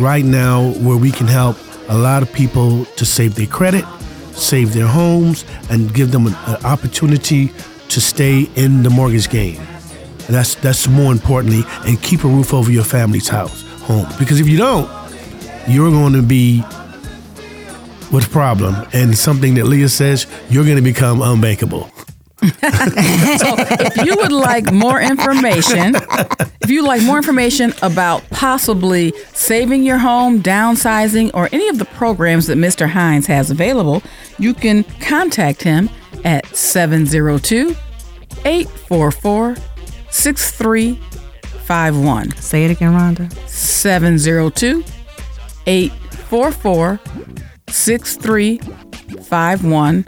right 0.00 0.24
now 0.24 0.72
where 0.72 0.96
we 0.96 1.10
can 1.10 1.26
help 1.26 1.56
a 1.88 1.96
lot 1.96 2.22
of 2.22 2.32
people 2.32 2.84
to 2.96 3.04
save 3.04 3.34
their 3.34 3.46
credit, 3.46 3.84
save 4.32 4.72
their 4.72 4.86
homes, 4.86 5.44
and 5.68 5.92
give 5.92 6.10
them 6.10 6.26
an, 6.26 6.34
an 6.46 6.64
opportunity 6.64 7.52
to 7.88 8.00
stay 8.00 8.48
in 8.56 8.82
the 8.82 8.90
mortgage 8.90 9.28
game. 9.28 9.60
And 10.26 10.36
that's 10.36 10.54
that's 10.56 10.88
more 10.88 11.12
importantly, 11.12 11.64
and 11.86 12.00
keep 12.02 12.24
a 12.24 12.28
roof 12.28 12.54
over 12.54 12.70
your 12.70 12.84
family's 12.84 13.28
house, 13.28 13.62
home. 13.82 14.06
Because 14.18 14.40
if 14.40 14.48
you 14.48 14.56
don't, 14.56 14.88
you're 15.68 15.90
going 15.90 16.12
to 16.12 16.22
be 16.22 16.62
with 18.12 18.26
a 18.26 18.30
problem, 18.30 18.74
and 18.92 19.16
something 19.16 19.54
that 19.54 19.66
Leaha 19.66 19.90
says, 19.90 20.26
you're 20.48 20.64
going 20.64 20.76
to 20.76 20.82
become 20.82 21.18
unbankable. 21.18 21.90
If 22.42 23.96
you 24.04 24.16
would 24.16 24.32
like 24.32 24.72
more 24.72 25.00
information, 25.00 25.94
if 26.60 26.68
you 26.70 26.82
like 26.84 27.02
more 27.02 27.16
information 27.16 27.72
about 27.82 28.28
possibly 28.30 29.12
saving 29.32 29.84
your 29.84 29.98
home, 29.98 30.42
downsizing, 30.42 31.30
or 31.34 31.48
any 31.52 31.68
of 31.68 31.78
the 31.78 31.84
programs 31.84 32.46
that 32.46 32.56
Mr. 32.58 32.88
Hinds 32.88 33.26
has 33.26 33.50
available, 33.50 34.02
you 34.38 34.54
can 34.54 34.84
contact 35.00 35.62
him 35.62 35.90
at 36.24 36.46
702 36.54 37.74
844 38.44 39.56
6351. 40.10 42.36
Say 42.36 42.64
it 42.64 42.70
again, 42.70 42.92
Rhonda. 42.92 43.32
702 43.48 44.84
844 45.66 47.00
6351. 47.68 50.06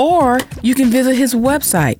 Or 0.00 0.40
you 0.62 0.74
can 0.74 0.88
visit 0.88 1.14
his 1.14 1.34
website, 1.34 1.98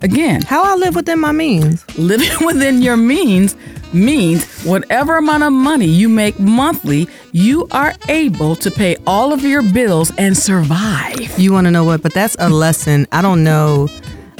again, 0.00 0.40
How 0.42 0.64
I 0.64 0.74
live 0.76 0.94
within 0.96 1.18
my 1.20 1.32
means. 1.32 1.84
living 1.98 2.30
within 2.46 2.80
your 2.82 2.96
means 2.96 3.56
means 3.92 4.64
whatever 4.64 5.16
amount 5.16 5.42
of 5.42 5.52
money 5.52 5.86
you 5.86 6.08
make 6.08 6.38
monthly, 6.38 7.08
you 7.32 7.66
are 7.72 7.94
able 8.08 8.54
to 8.56 8.70
pay 8.70 8.96
all 9.06 9.32
of 9.32 9.42
your 9.42 9.62
bills 9.62 10.12
and 10.18 10.36
survive. 10.36 11.38
You 11.38 11.52
want 11.52 11.66
to 11.66 11.70
know 11.70 11.84
what? 11.84 12.02
But 12.02 12.12
that's 12.14 12.36
a 12.38 12.48
lesson. 12.48 13.06
I 13.12 13.22
don't 13.22 13.42
know. 13.44 13.88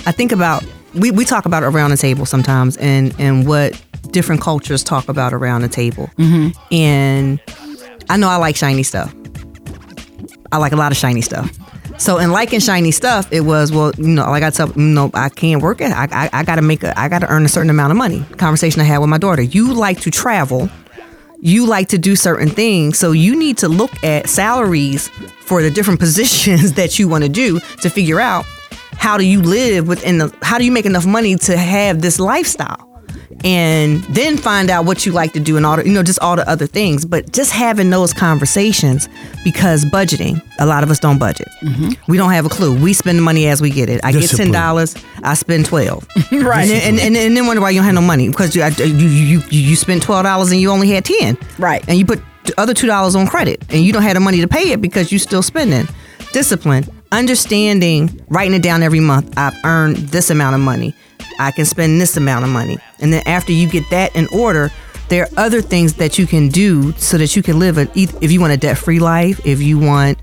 I 0.07 0.13
think 0.13 0.33
about 0.33 0.65
we, 0.99 1.11
we 1.11 1.25
talk 1.25 1.47
about 1.47 1.63
around 1.63 1.91
the 1.91 1.97
table 1.97 2.27
sometimes, 2.27 2.77
and 2.77 3.15
and 3.19 3.47
what 3.47 3.81
different 4.11 4.41
cultures 4.41 4.83
talk 4.83 5.09
about 5.09 5.33
around 5.33 5.63
the 5.63 5.69
table. 5.69 6.11
Mm-hmm. 6.17 6.75
And 6.75 7.41
I 8.09 8.17
know 8.17 8.29
I 8.29 8.37
like 8.37 8.57
shiny 8.57 8.83
stuff. 8.83 9.15
I 10.51 10.57
like 10.57 10.73
a 10.73 10.77
lot 10.77 10.93
of 10.93 10.99
shiny 10.99 11.21
stuff. 11.21 11.57
So 11.99 12.19
in 12.19 12.31
liking 12.31 12.61
shiny 12.61 12.93
stuff, 12.93 13.33
it 13.33 13.41
was 13.41 13.73
well, 13.73 13.93
you 13.99 14.09
know, 14.09 14.25
like 14.31 14.43
I 14.43 14.51
tell, 14.51 14.71
you 14.71 14.83
know, 14.83 15.11
I 15.15 15.29
can't 15.29 15.63
work 15.63 15.81
it. 15.81 15.91
I, 15.91 16.09
I, 16.11 16.31
I 16.33 16.45
got 16.45 16.57
to 16.57 16.63
make 16.63 16.85
a, 16.85 16.99
I 16.99 17.09
got 17.09 17.21
to 17.21 17.29
earn 17.29 17.45
a 17.45 17.49
certain 17.49 17.71
amount 17.71 17.91
of 17.91 17.97
money. 17.99 18.25
Conversation 18.37 18.81
I 18.81 18.85
had 18.85 18.99
with 18.99 19.11
my 19.11 19.19
daughter. 19.19 19.43
You 19.43 19.75
like 19.75 20.01
to 20.03 20.11
travel 20.11 20.71
you 21.41 21.67
like 21.67 21.89
to 21.89 21.99
do 21.99 22.17
certain 22.17 22.49
things. 22.49 22.99
So 22.99 23.13
you 23.13 23.39
need 23.39 23.59
to 23.59 23.69
look 23.69 23.93
at 24.03 24.29
salaries 24.29 25.09
for 25.41 25.63
the 25.63 25.71
different 25.71 26.01
positions 26.01 26.75
that 26.75 26.99
you 26.99 27.09
want 27.09 27.25
to 27.25 27.31
do 27.31 27.61
to 27.81 27.91
figure 27.91 28.21
out 28.21 28.45
how 28.99 29.17
do 29.17 29.25
you 29.25 29.41
live 29.41 29.89
within 29.89 30.19
the 30.19 30.37
how 30.43 30.59
do 30.59 30.65
you 30.65 30.73
make 30.73 30.85
enough 30.85 31.07
money 31.07 31.37
to 31.37 31.57
have 31.57 32.03
this 32.03 32.19
lifestyle? 32.19 32.85
And 33.45 34.03
then 34.05 34.37
find 34.37 34.69
out 34.69 34.85
what 34.85 35.07
you 35.07 35.13
like 35.13 35.33
to 35.35 35.41
do 35.41 35.57
and 35.57 35.65
all 35.65 35.77
the, 35.77 35.87
you 35.87 35.93
know, 35.93 36.03
just 36.03 36.19
all 36.19 36.35
the 36.35 36.49
other 36.49 36.67
things. 36.67 37.05
But 37.05 37.33
just 37.33 37.53
having 37.53 37.89
those 37.89 38.13
conversations 38.13 39.09
because 39.45 39.85
budgeting, 39.85 40.43
a 40.59 40.67
lot 40.67 40.83
of 40.83 40.91
us 40.91 40.99
don't 40.99 41.19
budget. 41.19 41.47
Mm-hmm. 41.63 42.11
We 42.11 42.17
don't 42.17 42.33
have 42.33 42.47
a 42.47 42.49
clue. 42.49 42.75
We 42.77 42.93
spend 42.93 43.19
the 43.19 43.23
money 43.23 43.47
as 43.47 43.61
we 43.61 43.71
get 43.71 43.89
it. 43.89 44.01
I 44.03 44.11
get 44.11 44.29
ten 44.29 44.51
dollars, 44.51 44.97
I 45.23 45.35
spend 45.35 45.67
twelve. 45.67 46.07
Right. 46.33 46.69
And, 46.69 46.99
and, 46.99 47.01
and, 47.01 47.17
and 47.17 47.37
then 47.37 47.47
wonder 47.47 47.63
why 47.63 47.71
you 47.71 47.79
don't 47.79 47.87
have 47.87 47.95
no 47.95 48.01
money 48.01 48.29
because 48.29 48.57
you 48.57 48.65
you 48.65 48.95
you, 48.95 49.43
you, 49.51 49.61
you 49.61 49.77
spent 49.77 50.03
twelve 50.03 50.25
dollars 50.25 50.51
and 50.51 50.61
you 50.61 50.71
only 50.71 50.91
had 50.91 51.05
ten. 51.05 51.39
Right. 51.59 51.85
And 51.89 51.97
you 51.99 52.05
put 52.05 52.21
the 52.45 52.61
other 52.61 52.75
two 52.75 52.87
dollars 52.89 53.15
on 53.15 53.27
credit 53.29 53.63
and 53.71 53.85
you 53.85 53.93
don't 53.93 54.03
have 54.03 54.15
the 54.15 54.21
money 54.21 54.41
to 54.41 54.49
pay 54.49 54.73
it 54.73 54.81
because 54.81 55.13
you're 55.13 55.19
still 55.21 55.43
spending. 55.43 55.87
Discipline. 56.33 56.85
Understanding, 57.13 58.25
writing 58.29 58.55
it 58.55 58.63
down 58.63 58.83
every 58.83 59.01
month. 59.01 59.37
I've 59.37 59.57
earned 59.65 59.97
this 59.97 60.31
amount 60.31 60.55
of 60.55 60.61
money. 60.61 60.95
I 61.39 61.51
can 61.51 61.65
spend 61.65 62.01
this 62.01 62.17
amount 62.17 62.45
of 62.45 62.51
money. 62.51 62.79
And 63.01 63.13
then 63.13 63.23
after 63.27 63.53
you 63.53 63.69
get 63.69 63.89
that 63.91 64.15
in 64.17 64.27
order, 64.29 64.71
there 65.09 65.25
are 65.25 65.29
other 65.37 65.63
things 65.63 65.95
that 65.95 66.19
you 66.19 66.27
can 66.27 66.49
do 66.49 66.93
so 66.93 67.17
that 67.19 67.35
you 67.35 67.43
can 67.43 67.59
live 67.59 67.79
a, 67.79 67.89
if 67.95 68.31
you 68.31 68.41
want 68.41 68.53
a 68.53 68.57
debt-free 68.57 68.99
life, 68.99 69.45
if 69.47 69.63
you 69.63 69.79
want 69.79 70.19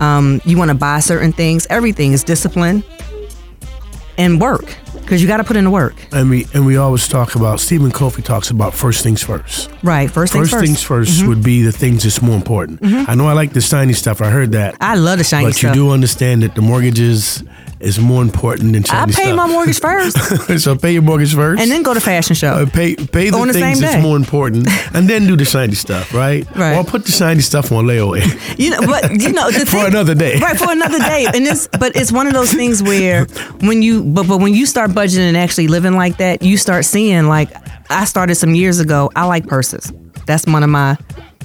um, 0.00 0.40
you 0.44 0.56
want 0.56 0.70
to 0.70 0.76
buy 0.76 1.00
certain 1.00 1.32
things, 1.32 1.66
everything 1.70 2.12
is 2.12 2.22
discipline 2.22 2.84
and 4.16 4.40
work 4.40 4.76
because 5.08 5.22
you 5.22 5.26
got 5.26 5.38
to 5.38 5.44
put 5.44 5.56
in 5.56 5.64
the 5.64 5.70
work. 5.70 5.94
And 6.12 6.28
we 6.28 6.46
and 6.52 6.66
we 6.66 6.76
always 6.76 7.08
talk 7.08 7.34
about 7.34 7.60
Stephen 7.60 7.90
Covey 7.90 8.20
talks 8.20 8.50
about 8.50 8.74
first 8.74 9.02
things 9.02 9.22
first. 9.22 9.70
Right, 9.82 10.10
first 10.10 10.34
things 10.34 10.50
First 10.50 10.60
first. 10.60 10.66
things 10.66 10.84
1st 10.84 11.20
mm-hmm. 11.20 11.28
would 11.28 11.42
be 11.42 11.62
the 11.62 11.72
things 11.72 12.02
that's 12.02 12.20
more 12.20 12.36
important. 12.36 12.82
Mm-hmm. 12.82 13.10
I 13.10 13.14
know 13.14 13.26
I 13.26 13.32
like 13.32 13.54
the 13.54 13.62
shiny 13.62 13.94
stuff. 13.94 14.20
I 14.20 14.28
heard 14.28 14.52
that. 14.52 14.76
I 14.82 14.96
love 14.96 15.16
the 15.16 15.24
shiny 15.24 15.46
but 15.46 15.54
stuff. 15.54 15.70
But 15.70 15.76
you 15.76 15.86
do 15.86 15.90
understand 15.92 16.42
that 16.42 16.54
the 16.54 16.60
mortgages 16.60 17.42
is 17.80 17.98
more 17.98 18.22
important 18.22 18.72
than 18.72 18.82
Chinese 18.82 19.14
stuff. 19.14 19.24
I 19.24 19.28
pay 19.28 19.32
stuff. 19.32 19.36
my 19.36 19.46
mortgage 19.52 19.80
first 19.80 20.58
so 20.64 20.76
pay 20.76 20.92
your 20.92 21.02
mortgage 21.02 21.34
first. 21.34 21.62
and 21.62 21.70
then 21.70 21.82
go 21.82 21.94
to 21.94 22.00
fashion 22.00 22.34
show. 22.34 22.52
Uh, 22.52 22.66
pay 22.66 22.96
pay 22.96 23.30
the 23.30 23.38
the 23.44 23.52
things 23.52 23.80
that's 23.80 24.02
more 24.02 24.16
important, 24.16 24.66
and 24.94 25.08
then 25.08 25.26
do 25.26 25.36
the 25.36 25.44
shiny 25.44 25.74
stuff, 25.74 26.12
right? 26.12 26.44
Right. 26.56 26.76
Or 26.76 26.82
put 26.84 27.04
the 27.04 27.12
shiny 27.12 27.40
stuff 27.40 27.70
on 27.72 27.84
layaway. 27.86 28.22
You 28.58 28.70
know, 28.70 28.80
but 28.80 29.10
you 29.22 29.32
know 29.32 29.50
the 29.50 29.60
For 29.60 29.66
thing- 29.78 29.86
another 29.86 30.14
day. 30.14 30.38
right? 30.40 30.56
For 30.58 30.70
another 30.72 30.98
day, 30.98 31.26
and 31.32 31.46
it's 31.46 31.68
but 31.78 31.94
it's 31.94 32.10
one 32.10 32.26
of 32.26 32.32
those 32.32 32.52
things 32.52 32.82
where 32.82 33.26
when 33.60 33.82
you 33.82 34.02
but 34.02 34.26
but 34.26 34.38
when 34.38 34.54
you 34.54 34.66
start 34.66 34.90
budgeting 34.90 35.28
and 35.28 35.36
actually 35.36 35.68
living 35.68 35.94
like 35.94 36.16
that, 36.18 36.42
you 36.42 36.56
start 36.56 36.84
seeing 36.84 37.28
like 37.28 37.50
I 37.90 38.04
started 38.06 38.34
some 38.34 38.54
years 38.56 38.80
ago. 38.80 39.10
I 39.14 39.26
like 39.26 39.46
purses. 39.46 39.92
That's 40.26 40.44
one 40.46 40.62
of 40.64 40.70
my 40.70 40.96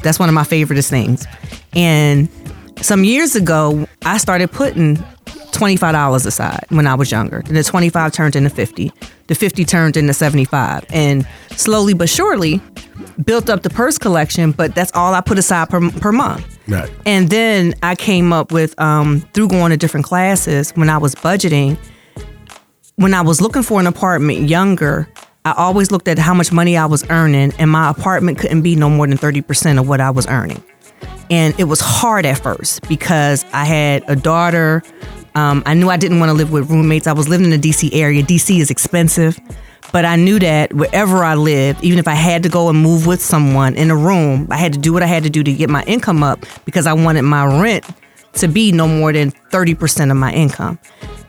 that's 0.02 0.18
one 0.20 0.30
of 0.30 0.34
my 0.36 0.44
favorite 0.44 0.82
things, 0.84 1.28
and 1.74 2.28
some 2.82 3.04
years 3.04 3.36
ago 3.36 3.88
I 4.04 4.18
started 4.18 4.52
putting. 4.52 4.98
$25 5.64 6.26
aside 6.26 6.66
when 6.70 6.88
I 6.88 6.96
was 6.96 7.12
younger. 7.12 7.42
And 7.46 7.56
the 7.56 7.64
25 7.64 8.12
turned 8.12 8.36
into 8.36 8.50
50. 8.50 8.92
The 9.28 9.36
50 9.36 9.66
turned 9.66 9.98
into 9.98 10.14
75. 10.14 10.86
And 10.90 11.28
slowly 11.52 11.94
but 11.94 12.10
surely 12.10 12.62
built 13.24 13.50
up 13.50 13.64
the 13.64 13.70
purse 13.70 13.98
collection, 13.98 14.52
but 14.52 14.76
that's 14.76 14.92
all 14.94 15.14
I 15.14 15.22
put 15.22 15.38
aside 15.38 15.70
per, 15.70 15.90
per 15.92 16.12
month. 16.12 16.60
Right. 16.68 16.92
And 17.06 17.30
then 17.30 17.74
I 17.84 17.96
came 17.96 18.34
up 18.34 18.52
with 18.52 18.80
um, 18.80 19.22
through 19.34 19.50
going 19.50 19.72
to 19.72 19.78
different 19.78 20.06
classes 20.06 20.72
when 20.72 20.90
I 20.90 20.98
was 20.98 21.16
budgeting. 21.16 21.78
When 22.96 23.14
I 23.14 23.22
was 23.22 23.42
looking 23.42 23.64
for 23.64 23.80
an 23.80 23.88
apartment 23.88 24.50
younger, 24.50 25.10
I 25.46 25.54
always 25.58 25.92
looked 25.92 26.08
at 26.08 26.20
how 26.20 26.34
much 26.34 26.52
money 26.52 26.78
I 26.78 26.86
was 26.86 27.04
earning, 27.10 27.52
and 27.58 27.70
my 27.70 27.90
apartment 27.90 28.38
couldn't 28.38 28.62
be 28.62 28.76
no 28.76 28.90
more 28.90 29.08
than 29.08 29.18
thirty 29.18 29.42
percent 29.42 29.80
of 29.80 29.90
what 29.90 30.00
I 30.00 30.10
was 30.10 30.28
earning. 30.28 30.64
And 31.30 31.60
it 31.60 31.66
was 31.66 31.80
hard 31.82 32.26
at 32.26 32.42
first 32.42 32.88
because 32.88 33.44
I 33.52 33.66
had 33.66 34.04
a 34.08 34.16
daughter. 34.16 34.84
Um, 35.36 35.64
I 35.66 35.74
knew 35.74 35.90
I 35.90 35.98
didn't 35.98 36.20
want 36.20 36.30
to 36.30 36.34
live 36.34 36.52
with 36.52 36.70
roommates. 36.70 37.08
I 37.08 37.14
was 37.14 37.28
living 37.28 37.52
in 37.52 37.60
the 37.60 37.70
DC 37.70 37.90
area. 37.94 38.22
DC 38.24 38.60
is 38.60 38.70
expensive, 38.70 39.40
but 39.92 40.06
I 40.06 40.16
knew 40.16 40.40
that 40.40 40.74
wherever 40.74 41.24
I 41.24 41.36
lived, 41.36 41.84
even 41.84 42.00
if 42.00 42.08
I 42.08 42.14
had 42.14 42.44
to 42.44 42.50
go 42.50 42.70
and 42.70 42.78
move 42.80 43.08
with 43.08 43.22
someone 43.22 43.76
in 43.76 43.90
a 43.90 43.96
room, 43.96 44.48
I 44.52 44.58
had 44.58 44.74
to 44.74 44.80
do 44.80 44.94
what 44.94 45.04
I 45.04 45.08
had 45.08 45.24
to 45.24 45.30
do 45.30 45.44
to 45.44 45.54
get 45.54 45.70
my 45.70 45.84
income 45.84 46.24
up 46.24 46.46
because 46.66 46.86
I 46.86 46.94
wanted 46.94 47.24
my 47.24 47.46
rent 47.62 47.86
to 48.34 48.48
be 48.48 48.72
no 48.72 48.88
more 48.88 49.14
than 49.14 49.32
30% 49.52 50.12
of 50.12 50.18
my 50.18 50.32
income. 50.34 50.80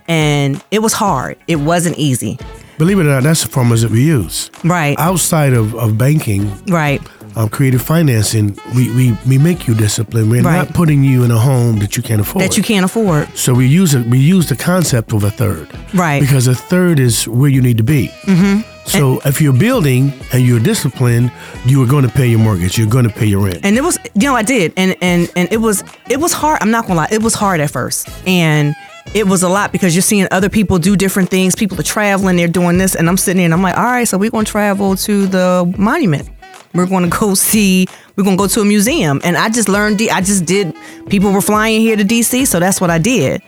And 0.07 0.63
it 0.71 0.81
was 0.81 0.93
hard. 0.93 1.39
It 1.47 1.57
wasn't 1.57 1.99
easy. 1.99 2.39
Believe 2.77 2.99
it 2.99 3.03
or 3.03 3.05
not, 3.05 3.23
that's 3.23 3.43
the 3.43 3.49
formulas 3.49 3.83
that 3.83 3.91
we 3.91 4.03
use. 4.03 4.51
Right. 4.65 4.99
Outside 4.99 5.53
of, 5.53 5.75
of 5.77 5.97
banking, 5.97 6.51
Right. 6.67 7.01
Um, 7.37 7.49
creative 7.49 7.83
financing, 7.83 8.57
we, 8.77 8.95
we, 8.95 9.19
we 9.27 9.39
make 9.39 9.67
you 9.67 9.75
disciplined. 9.75 10.31
We're 10.31 10.43
Right. 10.43 10.57
not 10.67 10.75
putting 10.75 11.03
you 11.05 11.25
in 11.25 11.31
a 11.31 11.39
home 11.39 11.79
that 11.81 11.97
you 11.97 12.03
can't 12.03 12.21
afford. 12.21 12.45
That 12.45 12.57
you 12.57 12.63
can't 12.63 12.85
afford. 12.85 13.29
So 13.37 13.53
we 13.55 13.67
use 13.67 13.95
it. 13.95 14.07
We 14.07 14.19
use 14.19 14.49
the 14.49 14.57
concept 14.57 15.13
of 15.13 15.25
a 15.25 15.31
third, 15.31 15.69
Right. 15.95 16.21
Because 16.21 16.47
a 16.47 16.55
third 16.55 16.99
is 17.01 17.27
where 17.27 17.51
you 17.51 17.61
need 17.63 17.79
to 17.79 17.85
be. 17.85 18.09
Mm-hmm. 18.23 18.61
So 18.87 19.21
if 19.25 19.41
you're 19.41 19.55
building 19.55 20.13
and 20.33 20.45
you're 20.47 20.61
disciplined, 20.61 21.33
you 21.65 21.83
are 21.83 21.87
going 21.87 22.05
to 22.07 22.11
pay 22.13 22.27
your 22.27 22.39
mortgage. 22.41 22.77
You're 22.79 22.87
going 22.87 23.09
to 23.09 23.15
pay 23.15 23.27
your 23.27 23.41
rent. 23.45 23.61
and 23.65 23.77
it 23.77 23.83
was 23.83 23.99
you 24.15 24.29
know 24.29 24.35
i 24.37 24.43
did 24.43 24.73
and 24.77 24.95
and 25.01 25.31
and 25.37 25.51
it 25.51 25.57
was 25.57 25.83
it 26.11 26.21
was 26.21 26.33
hard 26.35 26.59
i'm 26.61 26.71
not 26.71 26.87
gonna 26.87 27.01
lie 27.01 27.09
it 27.11 27.23
was 27.23 27.33
hard 27.35 27.61
at 27.61 27.71
first 27.71 28.09
and 28.27 28.75
it 29.15 29.27
was 29.27 29.43
a 29.43 29.49
lot 29.49 29.73
because 29.73 29.95
you're 29.95 30.03
seeing 30.03 30.27
other 30.31 30.49
people 30.51 30.79
do 30.79 30.97
different 30.97 31.31
things 31.31 31.55
people 31.57 31.79
are 31.81 31.83
traveling 31.83 32.37
they're 32.37 32.47
doing 32.63 32.77
this 32.79 32.95
and 32.95 33.09
i'm 33.09 33.17
sitting 33.17 33.39
there 33.39 33.45
and 33.47 33.55
i'm 33.55 33.63
like 33.63 33.77
all 33.77 33.85
right 33.85 34.07
so 34.07 34.19
we're 34.19 34.31
gonna 34.31 34.45
travel 34.45 34.97
to 34.97 35.27
the 35.27 35.75
monument 35.79 36.29
we're 36.75 36.87
gonna 36.87 37.09
go 37.09 37.35
see 37.35 37.87
we're 38.17 38.25
gonna 38.25 38.37
go 38.37 38.47
to 38.47 38.61
a 38.61 38.65
museum. 38.65 39.21
And 39.25 39.37
i 39.37 39.49
just 39.49 39.69
learned 39.69 40.01
i 40.11 40.21
just 40.21 40.45
did 40.45 40.75
people 41.09 41.33
were 41.33 41.41
flying 41.41 41.81
here 41.81 41.97
to 41.97 42.05
dc 42.05 42.47
so 42.47 42.61
that's 42.61 42.81
what 42.81 42.91
i 42.91 42.99
did. 42.99 43.43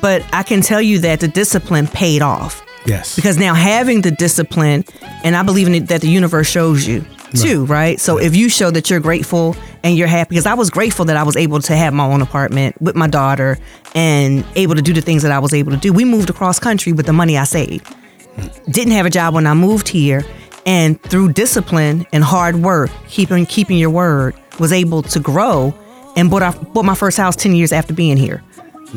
But 0.00 0.24
i 0.32 0.42
can 0.42 0.60
tell 0.62 0.82
you 0.82 0.98
that 1.00 1.20
the 1.20 1.28
discipline 1.28 1.86
paid 1.86 2.22
off. 2.22 2.62
Yes. 2.84 3.14
because 3.14 3.38
now 3.38 3.54
having 3.54 4.00
the 4.02 4.10
discipline 4.10 4.84
and 5.22 5.36
i 5.36 5.42
believe 5.44 5.68
in 5.68 5.74
it 5.76 5.86
that 5.86 6.00
the 6.00 6.08
universe 6.08 6.48
shows 6.48 6.84
you 6.86 7.04
too 7.34 7.64
right? 7.64 7.98
So 7.98 8.18
if 8.18 8.36
you 8.36 8.50
show 8.50 8.70
that 8.72 8.90
you're 8.90 9.00
grateful 9.00 9.56
and 9.82 9.96
you're 9.96 10.08
happy 10.08 10.30
because 10.30 10.46
i 10.46 10.52
was 10.54 10.68
grateful 10.68 11.04
that 11.06 11.16
i 11.16 11.22
was 11.22 11.36
able 11.36 11.60
to 11.60 11.74
have 11.76 11.94
my 11.94 12.04
own 12.04 12.20
apartment 12.22 12.80
with 12.82 12.94
my 12.96 13.06
daughter 13.06 13.56
and 13.94 14.44
able 14.56 14.74
to 14.74 14.82
do 14.82 14.92
the 14.92 15.00
things 15.00 15.22
that 15.22 15.32
i 15.32 15.38
was 15.38 15.54
able 15.54 15.70
to 15.72 15.78
do. 15.78 15.92
We 15.92 16.04
moved 16.04 16.28
across 16.28 16.58
country 16.58 16.92
with 16.92 17.06
the 17.06 17.12
money 17.12 17.38
i 17.38 17.44
saved. 17.44 17.86
Hmm. 17.86 18.70
Didn't 18.70 18.92
have 18.92 19.06
a 19.06 19.10
job 19.10 19.32
when 19.34 19.46
i 19.46 19.54
moved 19.54 19.88
here 19.88 20.24
and 20.66 21.02
through 21.02 21.32
discipline 21.32 22.06
and 22.12 22.22
hard 22.24 22.56
work 22.56 22.90
keeping 23.08 23.46
keeping 23.46 23.78
your 23.78 23.90
word 23.90 24.34
was 24.58 24.72
able 24.72 25.02
to 25.02 25.18
grow 25.18 25.74
and 26.16 26.30
bought, 26.30 26.42
our, 26.42 26.52
bought 26.52 26.84
my 26.84 26.94
first 26.94 27.16
house 27.16 27.36
10 27.36 27.54
years 27.54 27.72
after 27.72 27.94
being 27.94 28.16
here 28.16 28.42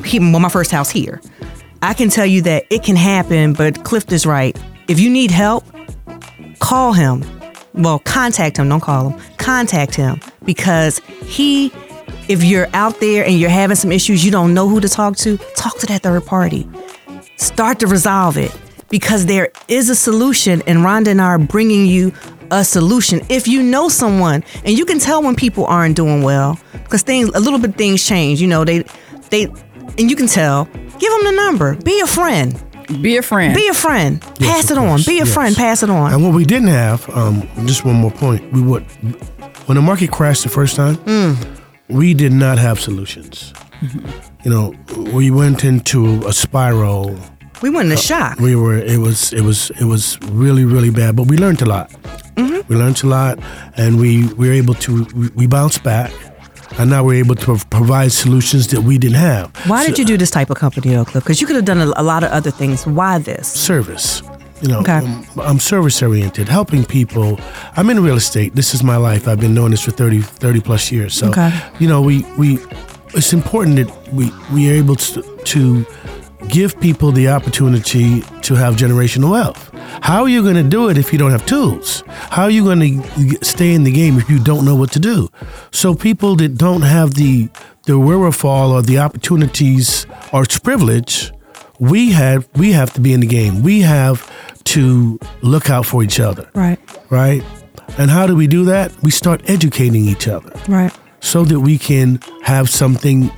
he 0.04 0.20
bought 0.20 0.40
my 0.40 0.50
first 0.50 0.72
house 0.72 0.90
here 0.90 1.22
I 1.86 1.94
can 1.94 2.10
tell 2.10 2.26
you 2.26 2.42
that 2.42 2.66
it 2.72 2.82
can 2.82 2.96
happen, 2.96 3.54
but 3.54 3.84
Clift 3.84 4.12
is 4.12 4.26
right. 4.26 4.58
If 4.88 5.00
you 5.00 5.08
need 5.08 5.30
help, 5.30 5.64
call 6.58 6.94
him. 6.94 7.24
Well, 7.76 8.00
contact 8.00 8.58
him, 8.58 8.70
don't 8.70 8.82
call 8.82 9.10
him. 9.10 9.22
Contact 9.38 9.94
him 9.94 10.20
because 10.46 11.00
he, 11.24 11.72
if 12.28 12.44
you're 12.44 12.68
out 12.74 13.00
there 13.02 13.24
and 13.24 13.40
you're 13.40 13.52
having 13.52 13.76
some 13.76 13.92
issues, 13.92 14.26
you 14.26 14.32
don't 14.32 14.56
know 14.56 14.68
who 14.68 14.80
to 14.80 14.90
talk 14.90 15.16
to, 15.18 15.38
talk 15.56 15.78
to 15.78 15.86
that 15.86 16.02
third 16.02 16.26
party. 16.26 16.68
Start 17.36 17.80
to 17.82 17.88
resolve 17.88 18.38
it 18.38 18.52
because 18.96 19.26
there 19.26 19.50
is 19.68 19.90
a 19.90 19.96
solution, 19.96 20.62
and 20.68 20.80
Rhonda 20.80 21.10
and 21.10 21.22
I 21.22 21.26
are 21.26 21.38
bringing 21.56 21.86
you 21.86 22.14
a 22.50 22.64
solution. 22.64 23.20
If 23.28 23.46
you 23.46 23.62
know 23.62 23.90
someone, 23.90 24.42
and 24.64 24.78
you 24.78 24.86
can 24.86 25.00
tell 25.00 25.22
when 25.22 25.36
people 25.36 25.66
aren't 25.66 25.98
doing 25.98 26.22
well 26.24 26.58
because 26.84 27.02
things, 27.04 27.28
a 27.36 27.42
little 27.42 27.60
bit 27.60 27.76
things 27.76 28.06
change. 28.06 28.40
You 28.42 28.48
know, 28.48 28.64
they, 28.64 28.86
they, 29.32 29.48
and 29.98 30.10
you 30.10 30.16
can 30.16 30.28
tell. 30.28 30.64
Give 31.02 31.12
them 31.12 31.24
the 31.26 31.34
number. 31.46 31.76
Be 31.84 32.00
a 32.00 32.08
friend. 32.08 32.50
Be 33.02 33.18
a 33.18 33.22
friend. 33.22 33.54
Be 33.54 33.68
a 33.68 33.74
friend. 33.74 34.24
Yes, 34.40 34.50
pass 34.50 34.72
of 34.72 34.78
it 34.78 34.80
on. 34.80 34.98
Be 35.06 35.20
a 35.20 35.26
Yes. 35.26 35.34
friend. 35.34 35.56
Pass 35.58 35.84
it 35.84 35.90
on. 35.90 36.14
And 36.14 36.24
what 36.24 36.34
we 36.34 36.46
didn't 36.46 36.70
have, 36.70 37.10
um, 37.10 37.46
just 37.66 37.84
one 37.84 37.96
more 37.96 38.12
point, 38.12 38.42
we 38.54 38.62
would 38.62 38.84
when 39.68 39.76
the 39.76 39.82
market 39.82 40.10
crashed 40.12 40.44
the 40.44 40.50
first 40.50 40.76
time, 40.78 40.96
Mm. 40.98 41.36
we 41.90 42.14
did 42.14 42.32
not 42.32 42.60
have 42.60 42.80
solutions. 42.80 43.52
You 44.46 44.52
know, 44.52 44.74
we 45.12 45.32
went 45.32 45.64
into 45.66 46.22
a 46.28 46.32
spiral. 46.32 47.18
We 47.66 47.72
went 47.72 47.88
in 47.88 47.94
a 47.94 47.98
shock. 47.98 48.40
We 48.40 48.56
were 48.56 48.78
it 48.78 49.00
was 49.00 49.34
it 49.34 49.42
was 49.42 49.72
it 49.82 49.86
was 49.86 50.20
really 50.30 50.66
really 50.66 50.92
bad, 50.92 51.16
but 51.16 51.24
we 51.28 51.36
learned 51.38 51.62
a 51.64 51.66
lot. 51.66 51.90
Mm-hmm. 52.36 52.62
We 52.72 52.76
learned 52.76 53.04
a 53.04 53.08
lot, 53.08 53.40
and 53.76 54.00
we 54.00 54.28
we 54.34 54.48
were 54.50 54.54
able 54.54 54.76
to 54.86 55.04
we, 55.16 55.30
we 55.30 55.48
bounced 55.48 55.82
back, 55.84 56.12
and 56.78 56.92
now 56.92 57.04
we're 57.04 57.24
able 57.26 57.36
to 57.36 57.58
provide 57.72 58.12
solutions 58.12 58.68
that 58.68 58.82
we 58.82 59.00
didn't 59.00 59.18
have. 59.18 59.50
Why 59.68 59.84
did 59.84 59.98
you 59.98 60.06
do 60.06 60.16
this 60.16 60.30
type 60.30 60.52
of 60.52 60.58
company, 60.58 60.94
though, 60.94 61.06
Cliff? 61.06 61.24
Because 61.24 61.42
you 61.42 61.48
could 61.48 61.56
have 61.56 61.66
done 61.66 61.82
a, 61.82 61.92
a 61.96 62.04
lot 62.04 62.24
of 62.24 62.30
other 62.32 62.52
things. 62.52 62.86
Why 62.86 63.18
this? 63.18 63.48
service. 63.48 64.22
You 64.62 64.70
know, 64.70 64.80
Okay. 64.82 65.00
um, 65.00 65.26
I'm 65.42 65.60
service 65.60 66.02
oriented, 66.04 66.48
helping 66.48 66.86
people. 66.86 67.40
I'm 67.76 67.90
in 67.90 68.00
real 68.02 68.16
estate. 68.16 68.56
This 68.56 68.74
is 68.76 68.84
my 68.84 68.96
life. 68.96 69.28
I've 69.28 69.40
been 69.40 69.54
doing 69.56 69.72
this 69.72 69.82
for 69.82 69.92
30, 69.92 70.22
30 70.22 70.62
plus 70.62 70.92
years. 70.92 71.14
So, 71.14 71.28
Okay. 71.30 71.52
you 71.80 71.88
know, 71.90 72.02
we, 72.02 72.26
we, 72.38 72.60
it's 73.14 73.34
important 73.34 73.76
that 73.76 73.90
we, 74.14 74.32
we 74.54 74.70
are 74.70 74.74
able 74.74 74.96
to, 74.96 75.22
to 75.22 75.86
give 76.50 76.80
people 76.80 77.12
the 77.12 77.28
opportunity 77.30 78.22
to 78.42 78.56
have 78.56 78.76
generational 78.76 79.32
wealth. 79.32 79.70
How 80.02 80.22
are 80.24 80.30
you 80.30 80.42
going 80.44 80.56
to 80.56 80.64
do 80.64 80.90
it 80.90 80.98
if 80.98 81.12
you 81.14 81.20
don't 81.20 81.32
have 81.32 81.46
tools? 81.46 82.04
How 82.08 82.44
are 82.44 82.50
you 82.50 82.64
going 82.64 82.80
to 83.02 83.46
stay 83.46 83.74
in 83.74 83.84
the 83.84 83.92
game 83.92 84.18
if 84.18 84.30
you 84.30 84.40
don't 84.40 84.66
know 84.66 84.76
what 84.76 84.92
to 84.94 85.00
do? 85.00 85.30
So 85.72 85.96
people 85.96 86.36
that 86.38 86.58
don't 86.58 86.82
have 86.84 87.14
the 87.16 87.50
the 87.84 88.00
wherewithal 88.00 88.72
or 88.72 88.82
the 88.82 88.98
opportunities 88.98 90.08
or 90.34 90.42
it's 90.44 90.58
privilege, 90.58 91.32
we 91.80 92.12
have 92.14 92.48
we 92.56 92.72
have 92.72 92.92
to 92.94 93.02
be 93.02 93.14
in 93.14 93.20
the 93.20 93.28
game. 93.28 93.62
We 93.62 93.82
have 93.82 94.30
to 94.66 95.20
look 95.42 95.70
out 95.70 95.86
for 95.86 96.02
each 96.04 96.20
other, 96.20 96.50
Right. 96.56 96.80
right? 97.12 97.44
And 98.00 98.10
how 98.10 98.26
do 98.26 98.36
we 98.36 98.48
do 98.48 98.66
that? 98.66 98.92
We 99.04 99.12
start 99.12 99.42
educating 99.48 100.06
each 100.06 100.28
other 100.28 100.52
Right. 100.68 100.92
so 101.20 101.46
that 101.46 101.60
we 101.60 101.78
can 101.78 102.20
have 102.44 102.70
something 102.70 103.30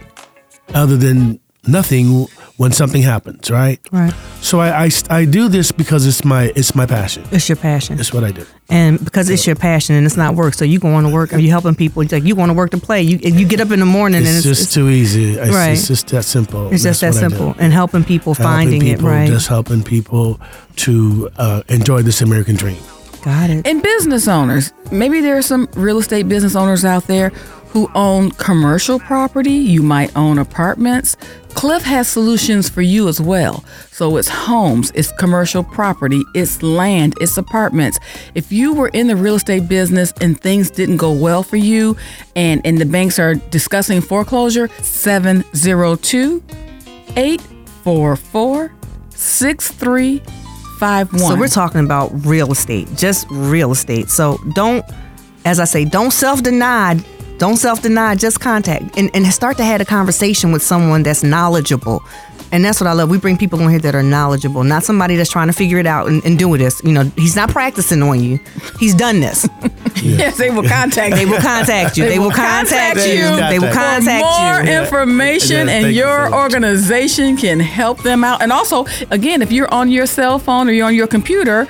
other 0.74 0.96
than 0.96 1.40
nothing 1.68 2.28
when 2.58 2.72
something 2.72 3.04
happens, 3.04 3.52
right? 3.52 3.80
Right. 3.92 4.14
So 4.42 4.60
I, 4.60 4.86
I, 4.86 4.90
I 5.12 5.26
do 5.26 5.48
this 5.48 5.72
because 5.72 6.08
it's 6.08 6.26
my 6.26 6.52
it's 6.56 6.74
my 6.74 6.86
passion. 6.88 7.24
It's 7.32 7.48
your 7.48 7.56
passion. 7.56 8.00
It's 8.00 8.12
what 8.14 8.24
I 8.24 8.32
do. 8.32 8.46
and 8.70 9.04
because 9.04 9.30
it's 9.30 9.46
your 9.46 9.56
passion 9.56 9.96
and 9.96 10.06
it's 10.06 10.18
not 10.18 10.34
work, 10.36 10.54
so 10.56 10.66
you 10.66 10.80
going 10.80 11.06
to 11.06 11.12
work 11.12 11.32
and 11.34 11.42
you 11.42 11.50
helping 11.50 11.76
people. 11.76 12.02
It's 12.02 12.12
like 12.12 12.24
you 12.24 12.36
going 12.36 12.48
to 12.48 12.54
work 12.56 12.72
to 12.72 12.78
play. 12.80 13.02
You 13.04 13.18
you 13.20 13.48
get 13.48 13.62
up 13.62 13.72
in 13.72 13.80
the 13.80 13.86
morning 13.86 14.22
It's 14.22 14.30
and 14.30 14.38
it's 14.38 14.46
just 14.46 14.64
it's, 14.64 14.74
too 14.74 14.90
easy. 14.90 15.34
It's, 15.36 15.54
Right. 15.54 15.72
it's 15.72 15.88
just 15.88 16.08
that 16.08 16.24
simple. 16.24 16.74
it's 16.74 16.84
just 16.84 17.02
that 17.02 17.14
That's 17.14 17.22
what 17.22 17.34
I 17.34 17.36
simple. 17.38 17.56
And 17.64 17.72
helping 17.74 18.04
people 18.04 18.34
Helping 18.34 18.54
finding 18.54 18.82
people, 18.82 19.06
it 19.08 19.10
right. 19.10 19.28
Just 19.28 19.48
helping 19.48 19.84
people 19.84 20.40
to 20.78 21.30
uh, 21.38 21.62
enjoy 21.70 22.02
this 22.02 22.22
American 22.22 22.56
dream. 22.56 22.82
Got 23.24 23.50
it. 23.50 23.68
And 23.68 23.82
business 23.84 24.28
owners, 24.28 24.72
maybe 24.92 25.22
there 25.22 25.38
are 25.38 25.42
some 25.42 25.68
real 25.76 25.98
estate 25.98 26.30
business 26.30 26.56
owners 26.56 26.86
out 26.86 27.08
there 27.08 27.32
who 27.70 27.90
own 27.96 28.32
commercial 28.32 29.00
property. 29.00 29.52
You 29.52 29.84
might 29.84 30.16
own 30.16 30.40
apartments. 30.40 31.18
Cliff 31.58 31.84
has 31.84 32.08
solutions 32.08 32.70
for 32.70 32.84
you 32.84 33.08
as 33.08 33.20
well. 33.20 33.66
So 33.92 34.18
it's 34.18 34.28
homes, 34.28 34.92
it's 34.94 35.12
commercial 35.14 35.64
property, 35.64 36.22
it's 36.36 36.62
land, 36.62 37.16
it's 37.20 37.36
apartments. 37.36 37.98
If 38.36 38.52
you 38.52 38.76
were 38.76 38.90
in 38.90 39.08
the 39.08 39.16
real 39.16 39.36
estate 39.36 39.68
business 39.68 40.14
and 40.22 40.40
things 40.40 40.70
didn't 40.70 40.98
go 40.98 41.12
well 41.12 41.42
for 41.42 41.58
you 41.58 41.98
and, 42.36 42.62
and 42.64 42.78
the 42.78 42.86
banks 42.86 43.18
are 43.18 43.34
discussing 43.34 44.02
foreclosure, 44.02 44.68
702 44.84 46.44
844 47.16 48.72
6351. 49.10 51.20
So 51.20 51.36
we're 51.36 51.48
talking 51.48 51.84
about 51.84 52.12
real 52.24 52.52
estate, 52.52 52.88
just 52.96 53.26
real 53.32 53.72
estate. 53.72 54.10
So 54.10 54.38
don't, 54.54 54.86
as 55.44 55.60
I 55.60 55.66
say, 55.66 55.86
don't 55.86 56.12
self 56.12 56.44
deny. 56.44 57.00
Don't 57.38 57.58
self 57.58 57.82
deny. 57.82 58.16
Just 58.16 58.40
contact 58.40 58.98
and, 58.98 59.10
and 59.14 59.26
start 59.28 59.58
to 59.58 59.64
have 59.64 59.82
a 59.82 59.86
conversation 59.86 60.52
with 60.52 60.64
someone 60.64 61.04
that's 61.04 61.24
knowledgeable. 61.24 62.04
And 62.50 62.64
that's 62.64 62.80
what 62.80 62.88
I 62.88 62.94
love. 62.94 63.10
We 63.10 63.18
bring 63.20 63.38
people 63.38 63.62
on 63.62 63.70
here 63.70 63.80
that 63.80 63.94
are 63.94 64.02
knowledgeable, 64.04 64.64
not 64.64 64.84
somebody 64.84 65.18
that's 65.18 65.30
trying 65.30 65.48
to 65.48 65.54
figure 65.54 65.80
it 65.80 65.86
out 65.86 66.08
and, 66.08 66.24
and 66.24 66.40
doing 66.40 66.62
this. 66.62 66.82
You 66.82 66.94
know, 66.94 67.04
he's 67.18 67.36
not 67.36 67.50
practicing 67.50 68.02
on 68.02 68.24
you. 68.24 68.40
He's 68.80 68.96
done 68.96 69.20
this. 69.20 69.48
Yes, 70.04 70.38
they 70.38 70.52
will 70.52 70.62
contact 70.70 71.16
They 71.16 71.24
you. 71.24 71.30
will 71.32 71.42
contact 71.42 71.98
you. 71.98 72.06
They, 72.06 72.20
will 72.20 72.30
contact, 72.30 72.98
you. 73.00 73.36
They 73.36 73.58
will 73.58 73.74
contact 73.74 74.24
more 74.24 74.64
you. 74.64 74.72
More 74.72 74.84
information 74.84 75.68
Yeah, 75.68 75.74
and 75.74 75.84
thank 75.86 75.96
you 75.96 76.04
your 76.04 76.30
so 76.30 76.36
organization 76.36 77.36
can 77.36 77.60
help 77.60 78.04
them 78.04 78.24
out. 78.24 78.44
And 78.44 78.52
also, 78.52 78.86
again, 79.10 79.42
if 79.42 79.52
you're 79.52 79.74
on 79.74 79.90
your 79.90 80.06
cell 80.06 80.38
phone 80.38 80.70
or 80.70 80.72
you're 80.72 80.86
on 80.86 80.94
your 80.94 81.08
computer, 81.08 81.68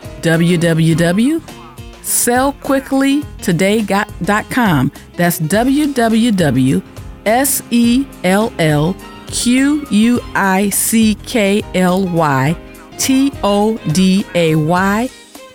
www.sellquicklytoday.com. 2.08 4.91
That's 5.15 5.39
www.sellquickly 5.39 6.84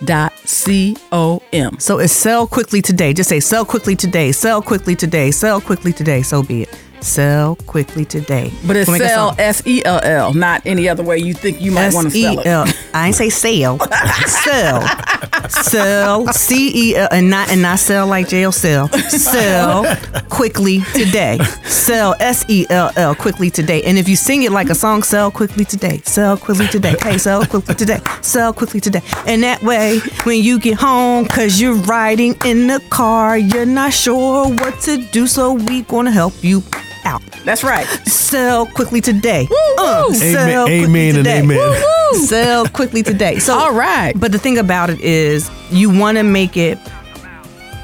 dot 0.05 0.33
c-o-m. 0.45 1.79
So 1.79 2.01
it's 2.01 2.13
sell 2.13 2.49
quickly 2.49 2.83
today. 2.83 3.13
Just 3.13 3.29
say 3.29 3.39
sell 3.39 3.65
quickly 3.65 3.95
today. 3.95 4.33
Sell 4.33 4.61
quickly 4.61 4.97
today. 4.97 5.31
Sell 5.31 5.61
quickly 5.61 5.93
today. 5.93 6.23
So 6.23 6.43
be 6.43 6.63
it. 6.63 6.77
Sell 7.01 7.55
quickly 7.67 8.05
today. 8.05 8.51
But 8.67 8.75
it's 8.77 8.89
We'll 8.89 8.99
sell. 8.99 9.37
S-E-L-L, 9.39 10.35
not 10.35 10.63
any 10.67 10.89
other 10.89 11.05
way 11.05 11.19
you 11.19 11.35
think 11.35 11.61
you 11.61 11.71
might 11.73 11.93
want 11.95 12.11
to 12.11 12.21
sell 12.21 12.41
it. 12.41 12.47
I 12.95 13.07
ain't 13.09 13.17
say 13.17 13.29
sell. 13.31 13.79
sell. 14.27 14.89
Sell. 15.63 16.27
C-E-L. 16.33 17.09
And 17.11 17.31
not, 17.31 17.51
and 17.51 17.63
not 17.63 17.79
sell 17.79 18.07
like 18.07 18.29
jail. 18.29 18.53
cell. 18.53 18.89
Sell 18.89 19.85
quickly 20.29 20.81
today. 20.95 21.39
Sell. 21.65 22.15
S-E-L-L. 22.21 23.15
Quickly 23.15 23.51
today. 23.51 23.83
And 23.83 23.99
if 23.99 24.09
you 24.09 24.17
sing 24.17 24.43
it 24.43 24.53
like 24.53 24.71
a 24.71 24.75
song, 24.75 25.03
sell 25.03 25.31
quickly 25.31 25.65
today. 25.65 26.01
Sell 26.05 26.37
quickly 26.37 26.67
today. 26.69 26.95
Hey, 27.01 27.19
sell 27.19 27.45
quickly 27.47 27.75
today. 27.75 28.01
Sell 28.21 28.53
quickly 28.53 28.81
today. 28.81 29.03
And 29.27 29.43
that 29.43 29.63
way, 29.63 30.01
when 30.25 30.43
you 30.43 30.59
get 30.59 30.79
home, 30.79 31.27
cause 31.27 31.61
you're 31.61 31.75
riding 31.75 32.37
in 32.45 32.67
the 32.67 32.81
car, 32.91 33.39
you're 33.39 33.67
not 33.67 33.93
sure 33.93 34.49
what 34.49 34.81
to 34.81 34.99
do. 35.13 35.27
So 35.27 35.55
we 35.55 35.83
gonna 35.83 36.11
help 36.11 36.35
you 36.43 36.63
out. 37.05 37.23
That's 37.45 37.65
right. 37.65 37.87
Sell 38.07 38.67
quickly 38.67 39.01
today. 39.01 39.47
Woo, 39.51 39.57
woo. 39.77 39.85
Uh, 39.85 40.13
sell 40.13 40.67
quickly 40.67 40.85
amen 40.85 41.17
and 41.17 41.25
today. 41.25 41.41
amen. 41.41 41.59
Woo. 41.59 42.27
Sell 42.27 42.67
quickly 42.67 43.03
today. 43.03 43.39
So 43.39 43.55
All 43.55 43.73
right. 43.75 44.13
But 44.19 44.33
the 44.33 44.39
thing 44.39 44.59
about 44.59 44.91
it 44.91 45.01
is 45.01 45.51
you 45.71 45.91
want 45.91 46.19
to 46.19 46.23
make 46.23 46.57
it 46.57 46.79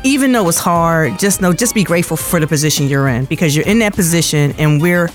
even 0.05 0.31
though 0.33 0.49
it's 0.49 0.59
hard, 0.59 1.19
just 1.19 1.41
know 1.41 1.53
just 1.53 1.75
be 1.75 1.83
grateful 1.85 2.17
for 2.17 2.39
the 2.39 2.47
position 2.47 2.87
you're 2.87 3.09
in 3.09 3.25
because 3.25 3.57
you're 3.57 3.67
in 3.67 3.81
that 3.81 3.95
position 3.95 4.55
and 4.59 4.81
we're 4.81 5.11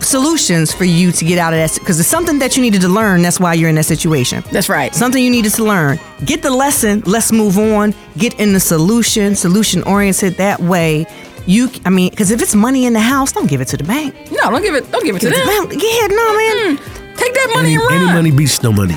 solutions 0.00 0.72
for 0.72 0.84
you 0.84 1.12
to 1.12 1.24
get 1.24 1.38
out 1.38 1.52
of 1.52 1.58
that 1.58 1.78
because 1.78 1.98
it's 1.98 2.08
something 2.08 2.38
that 2.38 2.56
you 2.56 2.62
needed 2.62 2.80
to 2.80 2.88
learn, 2.88 3.22
that's 3.22 3.40
why 3.40 3.54
you're 3.54 3.68
in 3.68 3.74
that 3.76 3.84
situation. 3.84 4.42
That's 4.52 4.68
right. 4.68 4.94
Something 4.94 5.22
you 5.22 5.30
needed 5.30 5.52
to 5.54 5.64
learn. 5.64 5.98
Get 6.24 6.42
the 6.42 6.50
lesson, 6.50 7.02
let's 7.06 7.32
move 7.32 7.58
on. 7.58 7.94
Get 8.16 8.38
in 8.40 8.52
the 8.52 8.60
solution, 8.60 9.34
solution 9.34 9.82
oriented 9.84 10.34
that 10.34 10.60
way. 10.60 11.06
You 11.46 11.70
I 11.84 11.90
mean, 11.90 12.10
because 12.10 12.30
if 12.30 12.42
it's 12.42 12.54
money 12.54 12.86
in 12.86 12.92
the 12.92 13.00
house, 13.00 13.32
don't 13.32 13.46
give 13.48 13.60
it 13.60 13.68
to 13.68 13.76
the 13.76 13.84
bank. 13.84 14.14
No, 14.32 14.50
don't 14.50 14.62
give 14.62 14.74
it. 14.74 14.90
Don't 14.90 15.04
give 15.04 15.14
it 15.16 15.20
to 15.20 15.30
Give 15.30 15.38
it 15.38 15.40
to 15.44 15.46
them. 15.46 15.68
the 15.68 15.76
bank. 15.76 15.82
Yeah, 15.82 16.06
no, 16.08 16.36
man. 16.36 16.76
Take 17.16 17.32
that 17.34 17.50
money 17.54 17.74
Any, 17.74 17.74
and 17.76 17.82
run. 17.84 17.92
any 18.02 18.06
money 18.12 18.30
beats 18.32 18.62
no 18.62 18.72
money. 18.72 18.96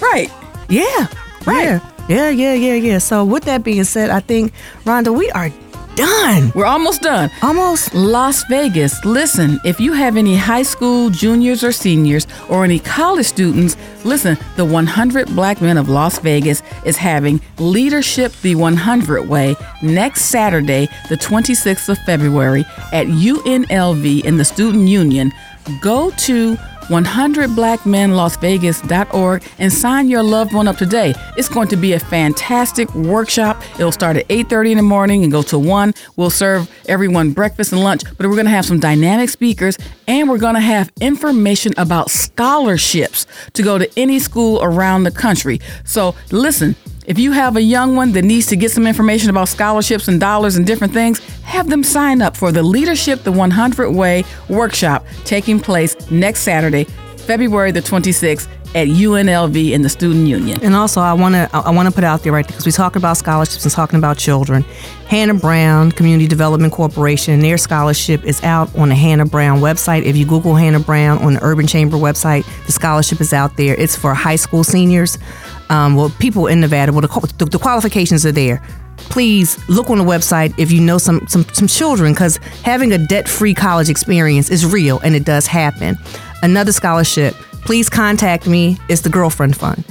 Right. 0.00 0.30
Yeah. 0.68 1.08
Right. 1.46 1.64
Yeah. 1.64 1.92
Yeah, 2.08 2.30
yeah, 2.30 2.54
yeah, 2.54 2.74
yeah. 2.74 2.98
So 2.98 3.24
with 3.24 3.44
that 3.44 3.64
being 3.64 3.82
said, 3.84 4.10
I 4.10 4.20
think 4.20 4.52
Rhonda, 4.84 5.16
we 5.16 5.28
are 5.32 5.50
done. 5.96 6.52
We're 6.54 6.66
almost 6.66 7.02
done. 7.02 7.30
Almost. 7.42 7.94
Las 7.94 8.44
Vegas. 8.44 9.04
Listen, 9.04 9.60
if 9.64 9.80
you 9.80 9.92
have 9.92 10.16
any 10.16 10.36
high 10.36 10.62
school 10.62 11.10
juniors 11.10 11.64
or 11.64 11.72
seniors 11.72 12.26
or 12.48 12.64
any 12.64 12.78
college 12.78 13.26
students, 13.26 13.76
listen, 14.04 14.38
the 14.56 14.64
100 14.64 15.28
Black 15.34 15.60
Men 15.60 15.78
of 15.78 15.88
Las 15.88 16.18
Vegas 16.18 16.62
is 16.84 16.96
having 16.96 17.40
Leadership 17.58 18.32
the 18.42 18.54
100 18.54 19.28
Way 19.28 19.56
next 19.82 20.26
Saturday, 20.26 20.88
the 21.08 21.16
26th 21.16 21.88
of 21.88 21.98
February 21.98 22.64
at 22.92 23.06
UNLV 23.06 24.24
in 24.24 24.36
the 24.36 24.44
Student 24.44 24.88
Union. 24.88 25.32
Go 25.80 26.10
to 26.10 26.56
100blackmenlasvegas.org 26.88 29.44
and 29.58 29.72
sign 29.72 30.08
your 30.08 30.22
loved 30.22 30.52
one 30.52 30.68
up 30.68 30.76
today. 30.76 31.14
It's 31.36 31.48
going 31.48 31.68
to 31.68 31.76
be 31.76 31.94
a 31.94 32.00
fantastic 32.00 32.94
workshop. 32.94 33.62
It'll 33.74 33.92
start 33.92 34.16
at 34.16 34.28
8:30 34.28 34.72
in 34.72 34.76
the 34.76 34.82
morning 34.82 35.22
and 35.22 35.32
go 35.32 35.42
to 35.42 35.58
1. 35.58 35.94
We'll 36.16 36.30
serve 36.30 36.68
everyone 36.88 37.32
breakfast 37.32 37.72
and 37.72 37.82
lunch, 37.82 38.02
but 38.16 38.26
we're 38.26 38.34
going 38.34 38.46
to 38.46 38.50
have 38.50 38.66
some 38.66 38.80
dynamic 38.80 39.30
speakers 39.30 39.78
and 40.08 40.28
we're 40.28 40.38
going 40.38 40.54
to 40.54 40.60
have 40.60 40.90
information 41.00 41.72
about 41.76 42.10
scholarships 42.10 43.26
to 43.54 43.62
go 43.62 43.78
to 43.78 43.88
any 43.98 44.18
school 44.18 44.60
around 44.62 45.04
the 45.04 45.10
country. 45.10 45.60
So, 45.84 46.14
listen, 46.30 46.76
if 47.06 47.18
you 47.18 47.32
have 47.32 47.56
a 47.56 47.62
young 47.62 47.94
one 47.94 48.12
that 48.12 48.22
needs 48.22 48.46
to 48.46 48.56
get 48.56 48.72
some 48.72 48.86
information 48.86 49.30
about 49.30 49.48
scholarships 49.48 50.08
and 50.08 50.18
dollars 50.18 50.56
and 50.56 50.66
different 50.66 50.92
things, 50.92 51.20
have 51.44 51.68
them 51.68 51.84
sign 51.84 52.20
up 52.20 52.36
for 52.36 52.50
the 52.50 52.62
Leadership 52.62 53.22
the 53.22 53.32
100 53.32 53.92
Way 53.92 54.24
workshop 54.48 55.06
taking 55.24 55.60
place 55.60 56.10
next 56.10 56.40
Saturday, 56.40 56.84
February 57.16 57.70
the 57.70 57.80
26th 57.80 58.48
at 58.74 58.88
UNLV 58.88 59.72
in 59.72 59.82
the 59.82 59.88
Student 59.88 60.26
Union. 60.26 60.62
And 60.62 60.74
also, 60.74 61.00
I 61.00 61.14
want 61.14 61.34
to 61.34 61.48
I 61.52 61.70
want 61.70 61.88
to 61.88 61.94
put 61.94 62.04
out 62.04 62.22
there 62.22 62.32
right 62.32 62.46
because 62.46 62.66
we 62.66 62.72
talk 62.72 62.96
about 62.96 63.16
scholarships 63.16 63.64
and 63.64 63.72
talking 63.72 63.98
about 63.98 64.18
children. 64.18 64.62
Hannah 65.06 65.34
Brown 65.34 65.92
Community 65.92 66.26
Development 66.26 66.72
Corporation, 66.72 67.40
their 67.40 67.56
scholarship 67.56 68.24
is 68.24 68.42
out 68.42 68.76
on 68.76 68.90
the 68.90 68.94
Hannah 68.94 69.24
Brown 69.24 69.60
website. 69.60 70.02
If 70.02 70.16
you 70.16 70.26
Google 70.26 70.56
Hannah 70.56 70.80
Brown 70.80 71.18
on 71.18 71.34
the 71.34 71.42
Urban 71.42 71.66
Chamber 71.66 71.96
website, 71.96 72.44
the 72.66 72.72
scholarship 72.72 73.20
is 73.20 73.32
out 73.32 73.56
there. 73.56 73.74
It's 73.76 73.96
for 73.96 74.12
high 74.12 74.36
school 74.36 74.64
seniors. 74.64 75.16
Um, 75.68 75.96
well, 75.96 76.10
people 76.18 76.46
in 76.46 76.60
Nevada. 76.60 76.92
Well, 76.92 77.02
the, 77.02 77.34
the, 77.38 77.44
the 77.46 77.58
qualifications 77.58 78.24
are 78.24 78.32
there. 78.32 78.62
Please 78.96 79.58
look 79.68 79.90
on 79.90 79.98
the 79.98 80.04
website 80.04 80.58
if 80.58 80.72
you 80.72 80.80
know 80.80 80.98
some 80.98 81.26
some, 81.28 81.44
some 81.52 81.68
children 81.68 82.12
because 82.12 82.38
having 82.64 82.92
a 82.92 82.98
debt-free 82.98 83.54
college 83.54 83.88
experience 83.88 84.50
is 84.50 84.64
real 84.64 84.98
and 85.00 85.14
it 85.14 85.24
does 85.24 85.46
happen. 85.46 85.96
Another 86.42 86.72
scholarship 86.72 87.34
please 87.66 87.90
contact 87.90 88.46
me. 88.46 88.78
It's 88.88 89.02
the 89.02 89.08
Girlfriend 89.10 89.56
Fund. 89.56 89.84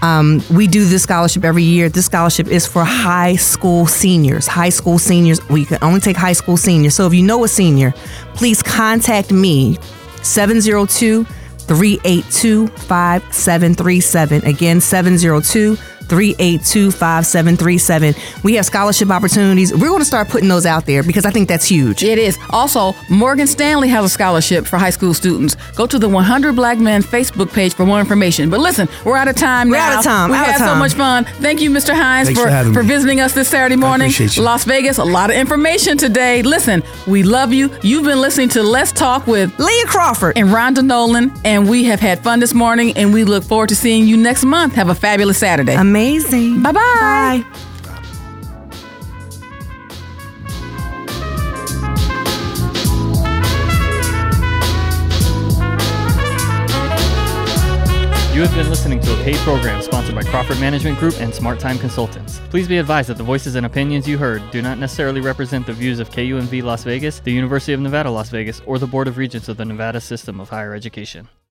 Um, 0.00 0.42
we 0.50 0.66
do 0.66 0.84
this 0.84 1.02
scholarship 1.02 1.44
every 1.44 1.62
year. 1.62 1.88
This 1.88 2.06
scholarship 2.06 2.46
is 2.48 2.66
for 2.66 2.84
high 2.84 3.36
school 3.36 3.86
seniors. 3.86 4.46
High 4.46 4.70
school 4.70 4.98
seniors, 4.98 5.46
we 5.48 5.64
can 5.64 5.78
only 5.82 6.00
take 6.00 6.16
high 6.16 6.32
school 6.32 6.56
seniors. 6.56 6.94
So 6.94 7.06
if 7.06 7.12
you 7.12 7.22
know 7.22 7.44
a 7.44 7.48
senior, 7.48 7.92
please 8.34 8.62
contact 8.62 9.30
me 9.30 9.76
702 10.22 11.26
382 11.68 12.66
5737. 12.66 14.44
Again, 14.44 14.80
702 14.80 15.76
382 16.08 16.90
5737. 16.90 18.14
We 18.42 18.54
have 18.54 18.64
scholarship 18.66 19.10
opportunities. 19.10 19.72
We're 19.72 19.88
going 19.88 20.00
to 20.00 20.04
start 20.04 20.28
putting 20.28 20.48
those 20.48 20.66
out 20.66 20.86
there 20.86 21.02
because 21.02 21.24
I 21.26 21.30
think 21.30 21.48
that's 21.48 21.66
huge. 21.66 22.02
It 22.02 22.18
is. 22.18 22.38
Also, 22.50 22.94
Morgan 23.10 23.46
Stanley 23.46 23.88
has 23.88 24.04
a 24.04 24.08
scholarship 24.08 24.66
for 24.66 24.76
high 24.78 24.90
school 24.90 25.14
students. 25.14 25.56
Go 25.76 25.86
to 25.86 25.98
the 25.98 26.08
100 26.08 26.54
Black 26.56 26.78
Men 26.78 27.02
Facebook 27.02 27.52
page 27.52 27.74
for 27.74 27.84
more 27.86 28.00
information. 28.00 28.50
But 28.50 28.60
listen, 28.60 28.88
we're 29.04 29.16
out 29.16 29.28
of 29.28 29.36
time 29.36 29.68
We're 29.68 29.76
now. 29.76 29.92
out 29.94 29.98
of 29.98 30.04
time. 30.04 30.30
We 30.30 30.36
Out 30.36 30.48
of 30.48 30.54
had 30.54 30.58
so 30.68 30.74
much 30.76 30.94
fun. 30.94 31.24
Thank 31.24 31.60
you, 31.60 31.70
Mr. 31.70 31.94
Hinds, 31.94 32.28
Thanks 32.28 32.40
for, 32.40 32.46
for 32.46 32.50
having 32.50 32.72
visiting 32.88 33.20
us 33.20 33.34
this 33.34 33.48
Saturday 33.48 33.76
morning. 33.76 34.06
appreciate 34.06 34.36
you. 34.36 34.42
Las 34.42 34.64
Vegas, 34.64 34.98
a 34.98 35.04
lot 35.04 35.30
of 35.30 35.36
information 35.36 35.96
today. 35.98 36.42
Listen, 36.42 36.82
we 37.06 37.22
love 37.22 37.52
you. 37.52 37.70
You've 37.82 38.04
been 38.04 38.20
listening 38.20 38.48
to 38.50 38.62
Let's 38.62 38.92
Talk 38.92 39.26
with 39.26 39.50
Leaha 39.58 39.84
Crawford. 39.86 40.36
and 40.38 40.48
Rhonda 40.48 40.84
Nolen, 40.84 41.32
and 41.44 41.68
we 41.68 41.84
have 41.84 42.00
had 42.00 42.22
fun 42.22 42.40
this 42.40 42.54
morning, 42.54 42.96
and 42.96 43.12
we 43.12 43.24
look 43.24 43.44
forward 43.44 43.68
to 43.70 43.76
seeing 43.76 44.06
you 44.06 44.16
next 44.16 44.44
month. 44.44 44.74
Have 44.74 44.88
a 44.88 44.94
fabulous 44.94 45.38
Saturday. 45.38 45.74
Amazing. 45.74 45.97
Bye-bye. 45.98 46.62
Bye. 46.62 47.44
You 58.32 58.44
have 58.44 58.54
been 58.54 58.70
listening 58.70 59.00
to 59.00 59.12
a 59.12 59.24
paid 59.24 59.34
program 59.38 59.82
sponsored 59.82 60.14
by 60.14 60.22
Crawford 60.22 60.60
Management 60.60 61.00
Group 61.00 61.20
and 61.20 61.34
Smart 61.34 61.58
Time 61.58 61.76
Consultants. 61.80 62.40
Please 62.50 62.68
be 62.68 62.78
advised 62.78 63.08
that 63.08 63.16
the 63.16 63.24
voices 63.24 63.56
and 63.56 63.66
opinions 63.66 64.06
you 64.06 64.16
heard 64.16 64.48
do 64.52 64.62
not 64.62 64.78
necessarily 64.78 65.20
represent 65.20 65.66
the 65.66 65.72
views 65.72 65.98
of 65.98 66.10
KUNV 66.10 66.62
Las 66.62 66.84
Vegas, 66.84 67.18
the 67.18 67.32
University 67.32 67.72
of 67.72 67.80
Nevada, 67.80 68.08
Las 68.08 68.30
Vegas, 68.30 68.62
or 68.66 68.78
the 68.78 68.86
Board 68.86 69.08
of 69.08 69.18
Regents 69.18 69.48
of 69.48 69.56
the 69.56 69.64
Nevada 69.64 70.00
System 70.00 70.38
of 70.38 70.48
Higher 70.48 70.74
Education. 70.74 71.28